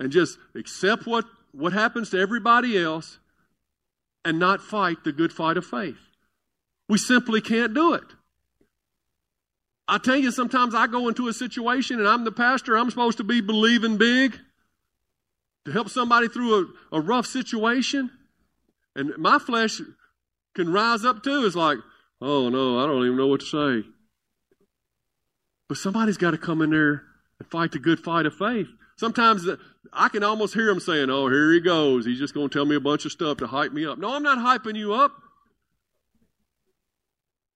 [0.00, 3.18] and just accept what, what happens to everybody else
[4.24, 5.98] and not fight the good fight of faith.
[6.88, 8.04] We simply can't do it.
[9.88, 13.18] I tell you, sometimes I go into a situation and I'm the pastor, I'm supposed
[13.18, 14.38] to be believing big
[15.64, 18.10] to help somebody through a, a rough situation.
[18.94, 19.80] And my flesh
[20.54, 21.46] can rise up too.
[21.46, 21.78] It's like,
[22.20, 23.88] oh no, I don't even know what to say.
[25.68, 27.02] But somebody's got to come in there
[27.38, 28.68] and fight the good fight of faith.
[28.96, 29.48] Sometimes
[29.92, 32.04] I can almost hear him saying, oh, here he goes.
[32.04, 33.98] He's just going to tell me a bunch of stuff to hype me up.
[33.98, 35.12] No, I'm not hyping you up.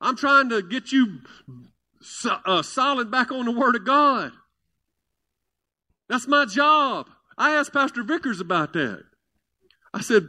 [0.01, 1.20] I'm trying to get you
[2.24, 4.32] uh, solid back on the Word of God.
[6.09, 7.09] That's my job.
[7.39, 9.05] I asked Pastor Vickers about that.
[9.93, 10.26] I said,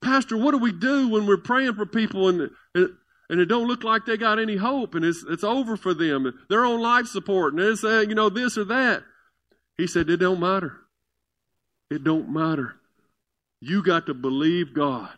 [0.00, 2.90] Pastor, what do we do when we're praying for people and, and,
[3.28, 6.32] and it don't look like they got any hope and it's, it's over for them?
[6.48, 9.02] They're on life support and it's, uh, you know, this or that.
[9.76, 10.76] He said, it don't matter.
[11.90, 12.76] It don't matter.
[13.60, 15.16] You got to believe God.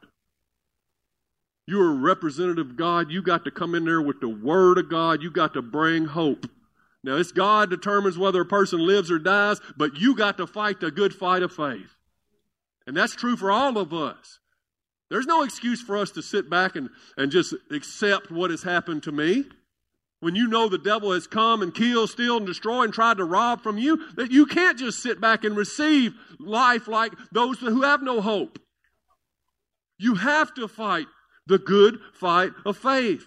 [1.66, 3.10] You're a representative of God.
[3.10, 5.22] You got to come in there with the Word of God.
[5.22, 6.46] You got to bring hope.
[7.02, 10.80] Now, it's God determines whether a person lives or dies, but you got to fight
[10.80, 11.96] the good fight of faith.
[12.86, 14.40] And that's true for all of us.
[15.10, 19.02] There's no excuse for us to sit back and, and just accept what has happened
[19.02, 19.44] to me.
[20.20, 23.24] When you know the devil has come and killed, steal, and destroy and tried to
[23.24, 27.82] rob from you, that you can't just sit back and receive life like those who
[27.82, 28.58] have no hope.
[29.98, 31.06] You have to fight
[31.46, 33.26] the good fight of faith.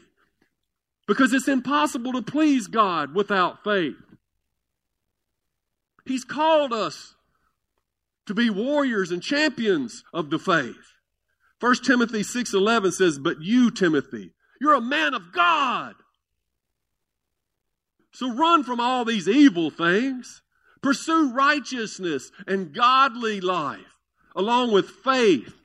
[1.07, 3.97] Because it's impossible to please God without faith.
[6.05, 7.15] He's called us
[8.25, 10.92] to be warriors and champions of the faith.
[11.63, 15.95] 1 Timothy 6:11 says, "But you, Timothy, you're a man of God."
[18.11, 20.41] So run from all these evil things.
[20.81, 23.97] Pursue righteousness and godly life,
[24.35, 25.61] along with faith,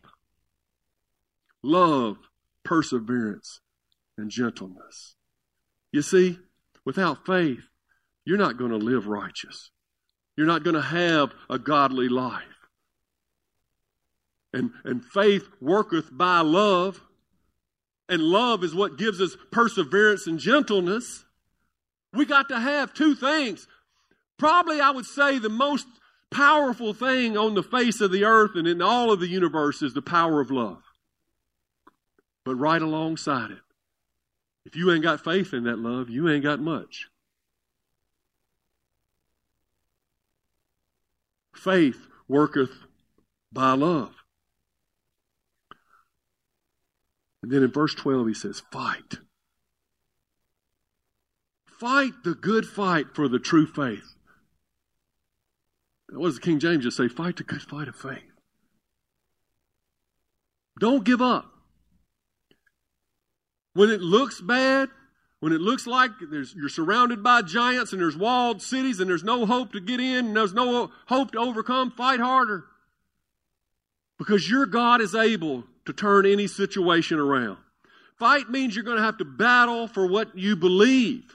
[1.65, 2.29] love,
[2.63, 3.59] perseverance,
[4.17, 5.17] and gentleness.
[5.91, 6.39] You see,
[6.85, 7.71] without faith,
[8.25, 9.73] you're not going to live righteous.
[10.37, 12.58] You're not going to have a godly life.
[14.53, 17.01] And, and faith worketh by love.
[18.09, 21.25] And love is what gives us perseverance and gentleness.
[22.13, 23.67] We got to have two things.
[24.39, 25.87] Probably, I would say, the most
[26.31, 29.95] powerful thing on the face of the earth and in all of the universe is
[29.95, 30.83] the power of love.
[32.45, 33.59] But right alongside it,
[34.65, 37.09] if you ain't got faith in that love, you ain't got much.
[41.55, 42.71] Faith worketh
[43.53, 44.15] by love.
[47.43, 49.19] And then in verse 12, he says, Fight.
[51.79, 54.15] Fight the good fight for the true faith.
[56.11, 57.09] What does the King James just say?
[57.09, 58.23] Fight the good fight of faith.
[60.81, 61.47] Don't give up.
[63.75, 64.89] When it looks bad,
[65.41, 69.47] when it looks like you're surrounded by giants and there's walled cities and there's no
[69.47, 72.65] hope to get in and there's no hope to overcome, fight harder.
[74.19, 77.57] Because your God is able to turn any situation around.
[78.19, 81.35] Fight means you're going to have to battle for what you believe.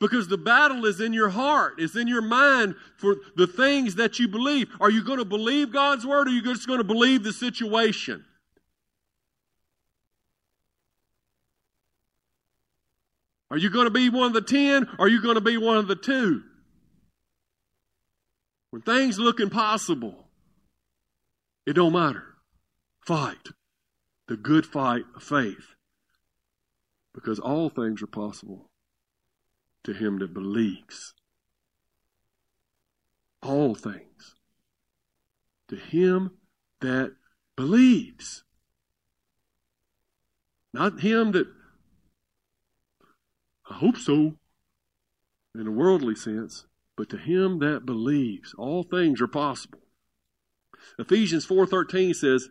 [0.00, 4.18] Because the battle is in your heart, it's in your mind for the things that
[4.18, 4.68] you believe.
[4.80, 7.34] Are you going to believe God's word or are you just going to believe the
[7.34, 8.24] situation?
[13.50, 15.58] Are you going to be one of the ten or are you going to be
[15.58, 16.42] one of the two?
[18.70, 20.16] When things look impossible,
[21.66, 22.33] it don't matter.
[23.04, 23.48] Fight
[24.28, 25.74] the good fight of faith.
[27.12, 28.70] Because all things are possible
[29.84, 31.14] to him that believes.
[33.42, 34.34] All things
[35.68, 36.30] to him
[36.80, 37.14] that
[37.56, 38.44] believes.
[40.72, 41.46] Not him that
[43.70, 44.34] I hope so,
[45.54, 49.80] in a worldly sense, but to him that believes, all things are possible.
[50.98, 52.48] Ephesians 4:13 says,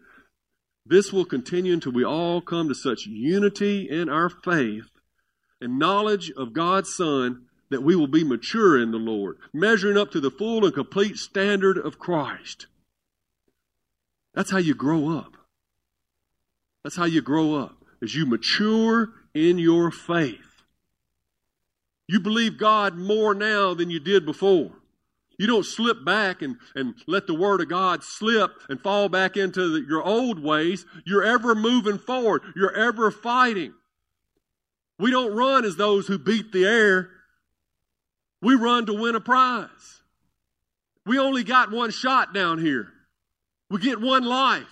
[0.85, 4.89] "This will continue until we all come to such unity in our faith
[5.61, 10.11] and knowledge of God's Son that we will be mature in the Lord, measuring up
[10.11, 12.67] to the full and complete standard of Christ."
[14.33, 15.37] That's how you grow up.
[16.83, 20.63] That's how you grow up, as you mature in your faith.
[22.07, 24.82] You believe God more now than you did before.
[25.37, 29.35] You don't slip back and, and let the Word of God slip and fall back
[29.35, 30.85] into the, your old ways.
[31.05, 32.43] You're ever moving forward.
[32.55, 33.73] You're ever fighting.
[34.99, 37.09] We don't run as those who beat the air.
[38.41, 40.01] We run to win a prize.
[41.05, 42.89] We only got one shot down here.
[43.69, 44.67] We get one life.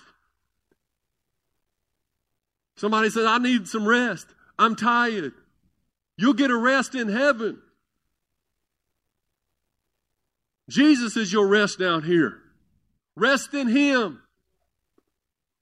[2.76, 4.26] Somebody says, I need some rest.
[4.58, 5.32] I'm tired.
[6.16, 7.60] You'll get a rest in heaven.
[10.72, 12.38] Jesus is your rest down here.
[13.14, 14.22] Rest in Him.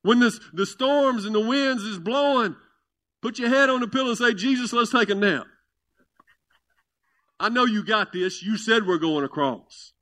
[0.02, 2.54] When this, the storms and the winds is blowing,
[3.20, 5.46] put your head on the pillow and say, Jesus, let's take a nap.
[7.40, 8.40] I know you got this.
[8.40, 9.92] You said we're going across.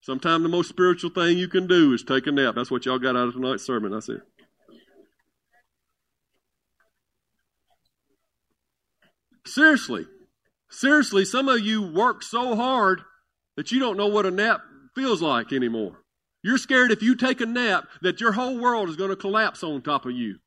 [0.00, 2.56] Sometimes the most spiritual thing you can do is take a nap.
[2.56, 3.94] That's what y'all got out of tonight's sermon.
[3.94, 4.22] I said.
[9.46, 10.06] Seriously.
[10.72, 13.02] Seriously, some of you work so hard
[13.56, 14.62] that you don't know what a nap
[14.94, 16.02] feels like anymore.
[16.42, 19.62] You're scared if you take a nap that your whole world is going to collapse
[19.62, 20.38] on top of you.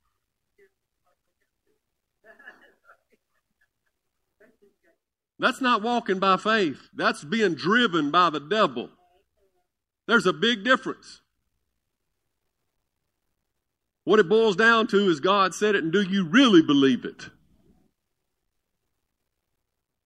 [5.37, 6.89] That's not walking by faith.
[6.93, 8.89] That's being driven by the devil.
[10.07, 11.21] There's a big difference.
[14.05, 17.29] What it boils down to is God said it, and do you really believe it?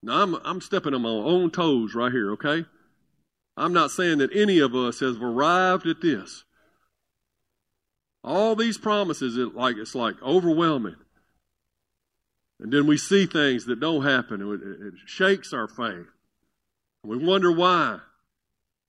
[0.01, 2.65] Now, I'm, I'm stepping on my own toes right here, okay?
[3.57, 6.45] I'm not saying that any of us has arrived at this.
[8.23, 10.95] All these promises, it like it's like overwhelming.
[12.59, 14.41] And then we see things that don't happen.
[14.41, 16.07] It, it shakes our faith.
[17.03, 17.99] We wonder why.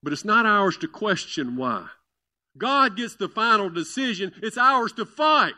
[0.03, 1.87] But it's not ours to question why.
[2.59, 4.33] God gets the final decision.
[4.43, 5.55] It's ours to fight.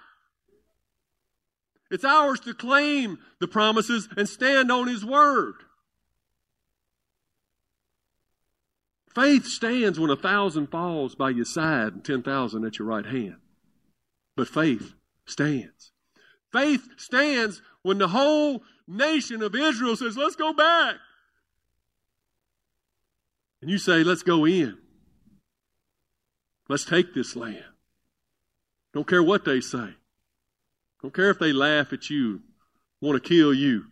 [1.93, 5.57] It's ours to claim the promises and stand on His word.
[9.15, 13.05] Faith stands when a thousand falls by your side and ten thousand at your right
[13.05, 13.37] hand.
[14.35, 14.95] But faith
[15.27, 15.93] stands.
[16.51, 20.95] Faith stands when the whole nation of Israel says, let's go back.
[23.61, 24.79] And you say, let's go in.
[26.71, 27.65] Let's take this land.
[28.95, 29.91] Don't care what they say.
[31.03, 32.41] Don't care if they laugh at you,
[33.01, 33.87] want to kill you.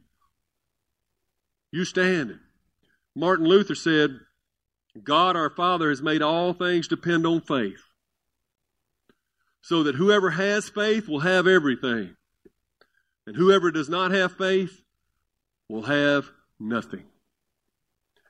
[1.72, 2.38] You stand.
[3.14, 4.20] Martin Luther said,
[5.02, 7.82] God our Father has made all things depend on faith.
[9.62, 12.16] So that whoever has faith will have everything.
[13.26, 14.80] And whoever does not have faith
[15.68, 17.04] will have nothing.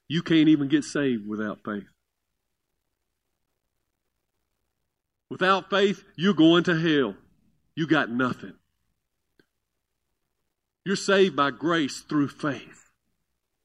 [0.08, 1.88] You can't even get saved without faith.
[5.30, 7.14] Without faith, you're going to hell.
[7.76, 8.54] You got nothing.
[10.84, 12.90] You're saved by grace through faith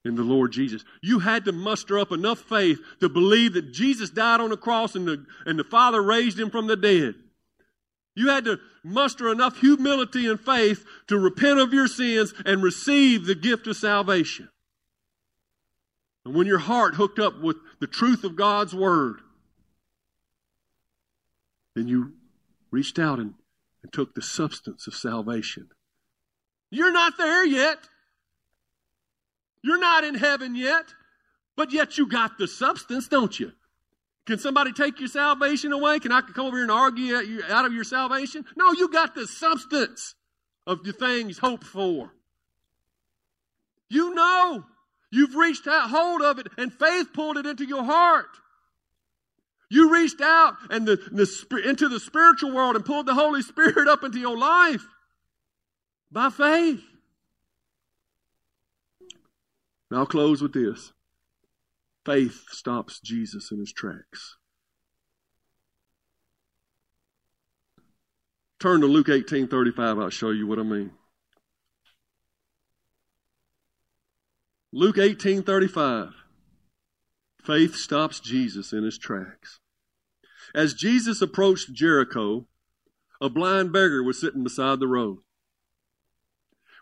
[0.04, 0.84] in the Lord Jesus.
[1.02, 4.96] You had to muster up enough faith to believe that Jesus died on the cross
[4.96, 7.16] and the, and the Father raised him from the dead.
[8.16, 13.26] You had to muster enough humility and faith to repent of your sins and receive
[13.26, 14.50] the gift of salvation.
[16.24, 19.20] And when your heart hooked up with the truth of God's Word,
[21.76, 22.14] then you
[22.72, 23.34] reached out and,
[23.84, 25.70] and took the substance of salvation.
[26.76, 27.78] You're not there yet.
[29.62, 30.84] You're not in heaven yet,
[31.56, 33.54] but yet you got the substance, don't you?
[34.26, 36.00] Can somebody take your salvation away?
[36.00, 37.16] Can I come over here and argue
[37.50, 38.44] out of your salvation?
[38.58, 40.16] No, you got the substance
[40.68, 42.12] of the things hoped for.
[43.88, 44.66] You know.
[45.12, 48.28] You've reached out hold of it and faith pulled it into your heart.
[49.70, 53.88] You reached out and the, the, into the spiritual world and pulled the Holy Spirit
[53.88, 54.86] up into your life
[56.16, 56.82] by faith.
[59.92, 60.94] Now I'll close with this.
[62.06, 64.38] Faith stops Jesus in his tracks.
[68.62, 70.00] Turn to Luke 18 35.
[70.00, 70.92] I'll show you what I mean.
[74.72, 76.14] Luke 18 35.
[77.44, 79.60] Faith stops Jesus in his tracks.
[80.56, 82.48] As Jesus approached Jericho,
[83.20, 85.25] a blind beggar was sitting beside the road.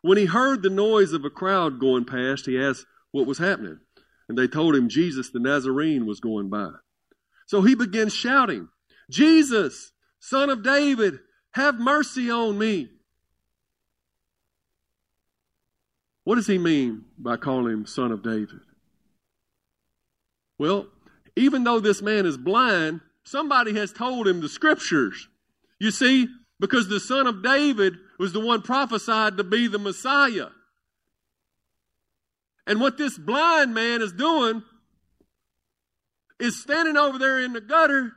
[0.03, 3.79] When he heard the noise of a crowd going past, he asked what was happening
[4.27, 6.71] and they told him Jesus the Nazarene was going by.
[7.47, 8.69] So he began shouting,
[9.09, 11.19] Jesus, son of David,
[11.51, 12.89] have mercy on me.
[16.23, 18.61] What does he mean by calling him son of David?
[20.57, 20.87] Well,
[21.35, 25.27] even though this man is blind, somebody has told him the scriptures.
[25.79, 26.27] You see,
[26.59, 30.47] because the son of David was the one prophesied to be the Messiah.
[32.65, 34.63] And what this blind man is doing
[36.39, 38.13] is standing over there in the gutter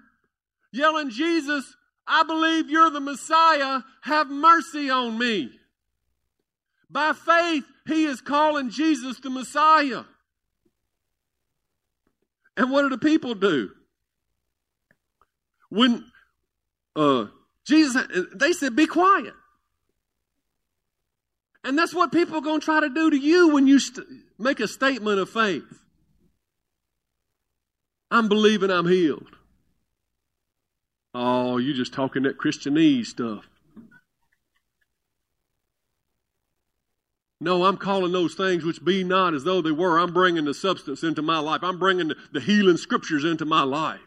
[0.73, 1.65] yelling, Jesus,
[2.07, 3.81] I believe you're the Messiah.
[4.03, 5.51] Have mercy on me.
[6.89, 10.05] By faith, he is calling Jesus the Messiah.
[12.57, 13.71] And what do the people do?
[15.69, 16.05] When
[16.95, 17.27] uh,
[17.67, 18.03] Jesus,
[18.35, 19.35] they said, be quiet.
[21.67, 24.07] And that's what people are going to try to do to you when you st-
[24.39, 25.65] make a statement of faith.
[28.09, 29.37] I'm believing I'm healed.
[31.13, 33.49] Oh, you're just talking that Christianese stuff.
[37.41, 39.99] No, I'm calling those things which be not as though they were.
[39.99, 41.65] I'm bringing the substance into my life.
[41.65, 43.99] I'm bringing the, the healing scriptures into my life.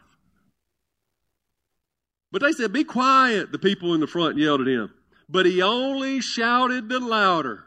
[2.32, 4.94] But they said, Be quiet, the people in the front yelled at him.
[5.30, 7.64] But he only shouted the louder,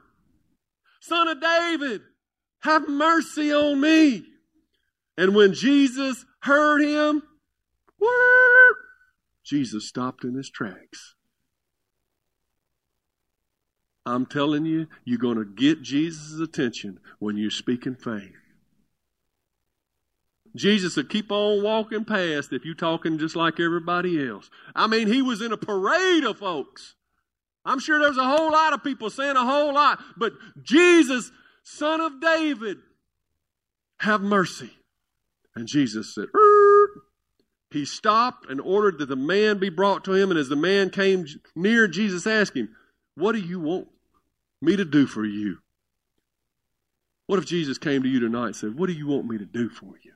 [1.00, 2.02] Son of David,
[2.60, 4.26] have mercy on me.
[5.18, 7.24] And when Jesus heard him,
[7.98, 8.76] what?
[9.46, 11.16] Jesus stopped in his tracks.
[14.06, 18.34] I'm telling you, you're going to get Jesus' attention when you're speaking faith.
[20.56, 24.50] Jesus would keep on walking past if you're talking just like everybody else.
[24.76, 26.96] I mean, he was in a parade of folks.
[27.66, 31.32] I'm sure there's a whole lot of people saying a whole lot, but Jesus,
[31.64, 32.78] son of David,
[34.00, 34.72] have mercy.
[35.56, 36.26] And Jesus said.
[37.72, 40.30] He stopped and ordered that the man be brought to him.
[40.30, 42.70] And as the man came near, Jesus asked him,
[43.16, 43.88] What do you want
[44.62, 45.58] me to do for you?
[47.26, 49.46] What if Jesus came to you tonight and said, What do you want me to
[49.46, 50.14] do for you?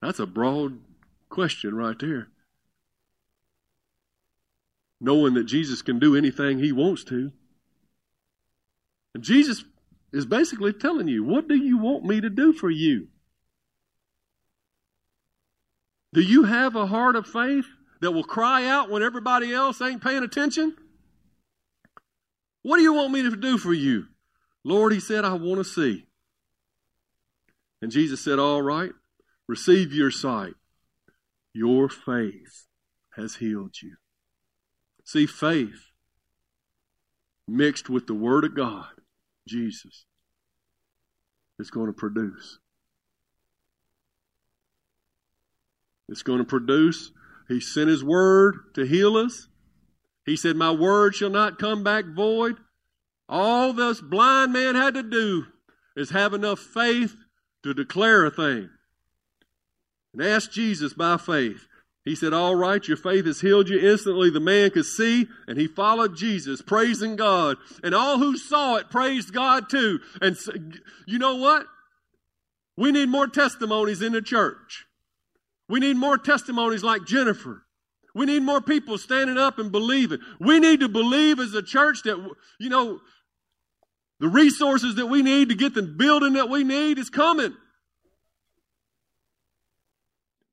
[0.00, 0.78] That's a broad
[1.28, 2.28] question right there.
[5.02, 7.32] Knowing that Jesus can do anything he wants to.
[9.14, 9.64] And Jesus
[10.12, 13.08] is basically telling you, What do you want me to do for you?
[16.12, 17.64] Do you have a heart of faith
[18.00, 20.76] that will cry out when everybody else ain't paying attention?
[22.62, 24.06] What do you want me to do for you?
[24.62, 26.06] Lord, he said, I want to see.
[27.80, 28.92] And Jesus said, All right,
[29.48, 30.54] receive your sight.
[31.52, 32.66] Your faith
[33.16, 33.96] has healed you.
[35.12, 35.90] See, faith
[37.46, 38.88] mixed with the Word of God,
[39.46, 40.06] Jesus,
[41.58, 42.58] is going to produce.
[46.08, 47.12] It's going to produce.
[47.46, 49.48] He sent His Word to heal us.
[50.24, 52.56] He said, My word shall not come back void.
[53.28, 55.44] All this blind man had to do
[55.94, 57.14] is have enough faith
[57.64, 58.70] to declare a thing.
[60.14, 61.68] And ask Jesus by faith.
[62.04, 63.78] He said, All right, your faith has healed you.
[63.78, 67.58] Instantly, the man could see, and he followed Jesus, praising God.
[67.84, 70.00] And all who saw it praised God too.
[70.20, 70.36] And
[71.06, 71.66] you know what?
[72.76, 74.86] We need more testimonies in the church.
[75.68, 77.64] We need more testimonies like Jennifer.
[78.14, 80.18] We need more people standing up and believing.
[80.40, 82.16] We need to believe as a church that,
[82.58, 83.00] you know,
[84.20, 87.56] the resources that we need to get the building that we need is coming.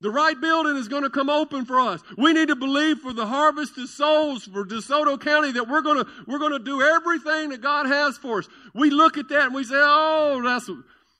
[0.01, 2.01] The right building is going to come open for us.
[2.17, 6.03] We need to believe for the harvest of souls for DeSoto County that we're going
[6.03, 8.47] to we're going to do everything that God has for us.
[8.73, 10.69] We look at that and we say, "Oh, that's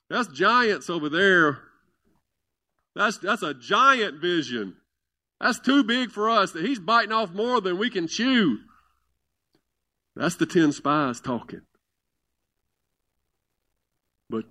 [0.09, 1.59] that's giants over there.
[2.95, 4.77] That's that's a giant vision.
[5.41, 6.53] That's too big for us.
[6.53, 8.59] That he's biting off more than we can chew."
[10.15, 11.61] That's the 10 spies talking.
[14.29, 14.45] But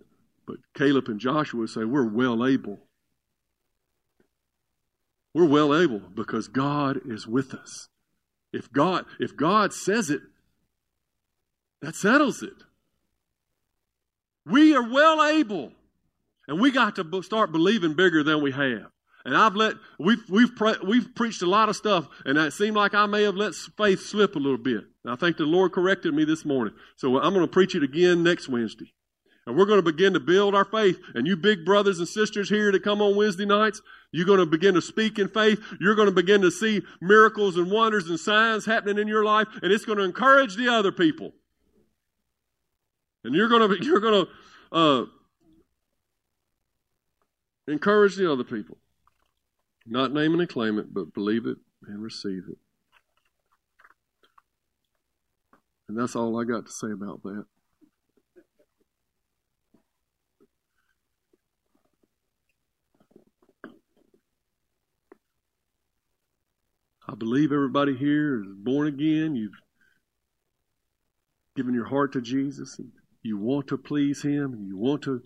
[0.46, 2.87] but Caleb and Joshua say, "We're well able."
[5.38, 7.88] We're well able because God is with us.
[8.52, 10.20] If God, if God says it,
[11.80, 12.64] that settles it.
[14.44, 15.70] We are well able.
[16.48, 18.90] And we got to start believing bigger than we have.
[19.24, 22.74] And I've let we've we've pre- we've preached a lot of stuff, and it seemed
[22.74, 24.86] like I may have let faith slip a little bit.
[25.04, 26.74] And I think the Lord corrected me this morning.
[26.96, 28.92] So I'm going to preach it again next Wednesday.
[29.48, 30.98] And we're going to begin to build our faith.
[31.14, 33.80] And you big brothers and sisters here that come on Wednesday nights,
[34.12, 35.60] you're going to begin to speak in faith.
[35.80, 39.48] You're going to begin to see miracles and wonders and signs happening in your life.
[39.62, 41.32] And it's going to encourage the other people.
[43.24, 45.06] And you're going to, you're going to, uh,
[47.66, 48.78] encourage the other people.
[49.86, 52.58] Not name and claim it, but believe it and receive it.
[55.88, 57.46] And that's all I got to say about that.
[67.18, 69.36] Believe everybody here is born again.
[69.36, 69.60] You've
[71.56, 72.92] given your heart to Jesus and
[73.22, 75.22] you want to please Him and you want to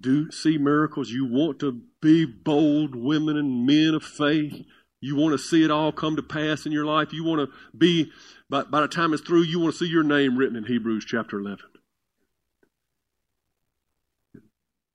[0.00, 1.10] do see miracles.
[1.10, 4.64] You want to be bold women and men of faith.
[5.00, 7.12] You want to see it all come to pass in your life.
[7.12, 8.10] You want to be,
[8.48, 11.04] by, by the time it's through, you want to see your name written in Hebrews
[11.06, 11.58] chapter 11.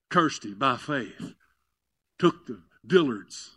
[0.10, 1.34] Kirsty, by faith,
[2.20, 3.52] took the Dillards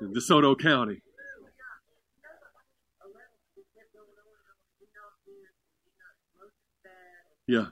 [0.00, 1.02] in DeSoto County.
[7.46, 7.66] Yeah.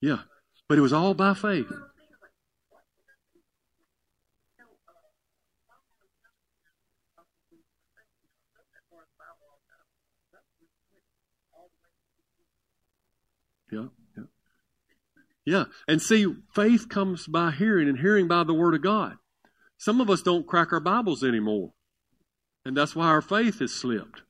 [0.00, 0.18] Yeah.
[0.68, 1.70] But it was all by faith.
[13.70, 13.86] Yeah.
[15.44, 15.64] Yeah.
[15.88, 19.16] And see, faith comes by hearing and hearing by the Word of God.
[19.78, 21.72] Some of us don't crack our Bibles anymore.
[22.64, 24.22] And that's why our faith has slipped.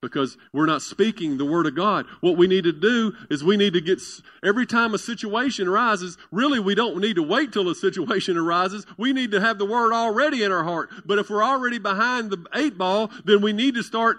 [0.00, 2.06] because we're not speaking the word of God.
[2.20, 4.00] What we need to do is we need to get,
[4.44, 8.86] every time a situation arises, really we don't need to wait till a situation arises.
[8.96, 10.90] We need to have the word already in our heart.
[11.04, 14.18] But if we're already behind the eight ball, then we need to start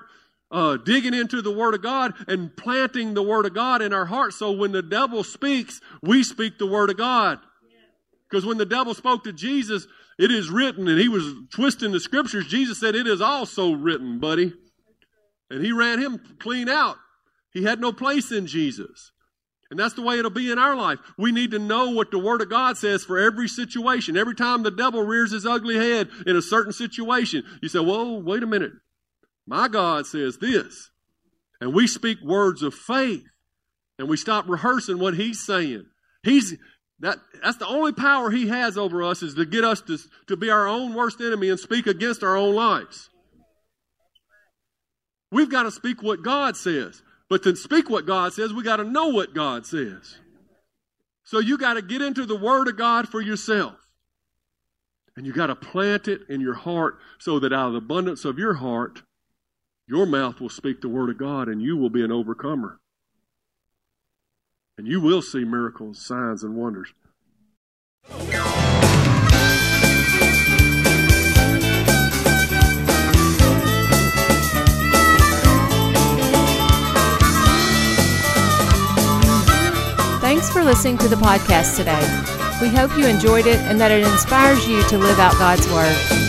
[0.51, 4.05] uh, digging into the Word of God and planting the Word of God in our
[4.05, 4.33] heart.
[4.33, 7.39] So when the devil speaks, we speak the Word of God.
[8.29, 9.87] Because when the devil spoke to Jesus,
[10.19, 12.47] it is written, and he was twisting the scriptures.
[12.47, 14.53] Jesus said, It is also written, buddy.
[15.49, 16.97] And he ran him clean out.
[17.53, 19.11] He had no place in Jesus.
[19.71, 20.99] And that's the way it'll be in our life.
[21.17, 24.17] We need to know what the Word of God says for every situation.
[24.17, 28.19] Every time the devil rears his ugly head in a certain situation, you say, Whoa,
[28.19, 28.73] wait a minute.
[29.49, 30.91] My God says this.
[31.59, 33.25] And we speak words of faith.
[33.97, 35.85] And we stop rehearsing what He's saying.
[36.23, 36.55] He's
[36.99, 39.97] that, that's the only power he has over us is to get us to,
[40.27, 43.09] to be our own worst enemy and speak against our own lives.
[45.31, 47.01] We've got to speak what God says.
[47.29, 50.17] But to speak what God says, we got to know what God says.
[51.23, 53.75] So you got to get into the Word of God for yourself.
[55.15, 58.25] And you got to plant it in your heart so that out of the abundance
[58.25, 59.03] of your heart,
[59.89, 62.79] your mouth will speak the Word of God and you will be an overcomer.
[64.77, 66.93] And you will see miracles, signs, and wonders.
[80.21, 81.99] Thanks for listening to the podcast today.
[82.61, 86.28] We hope you enjoyed it and that it inspires you to live out God's Word.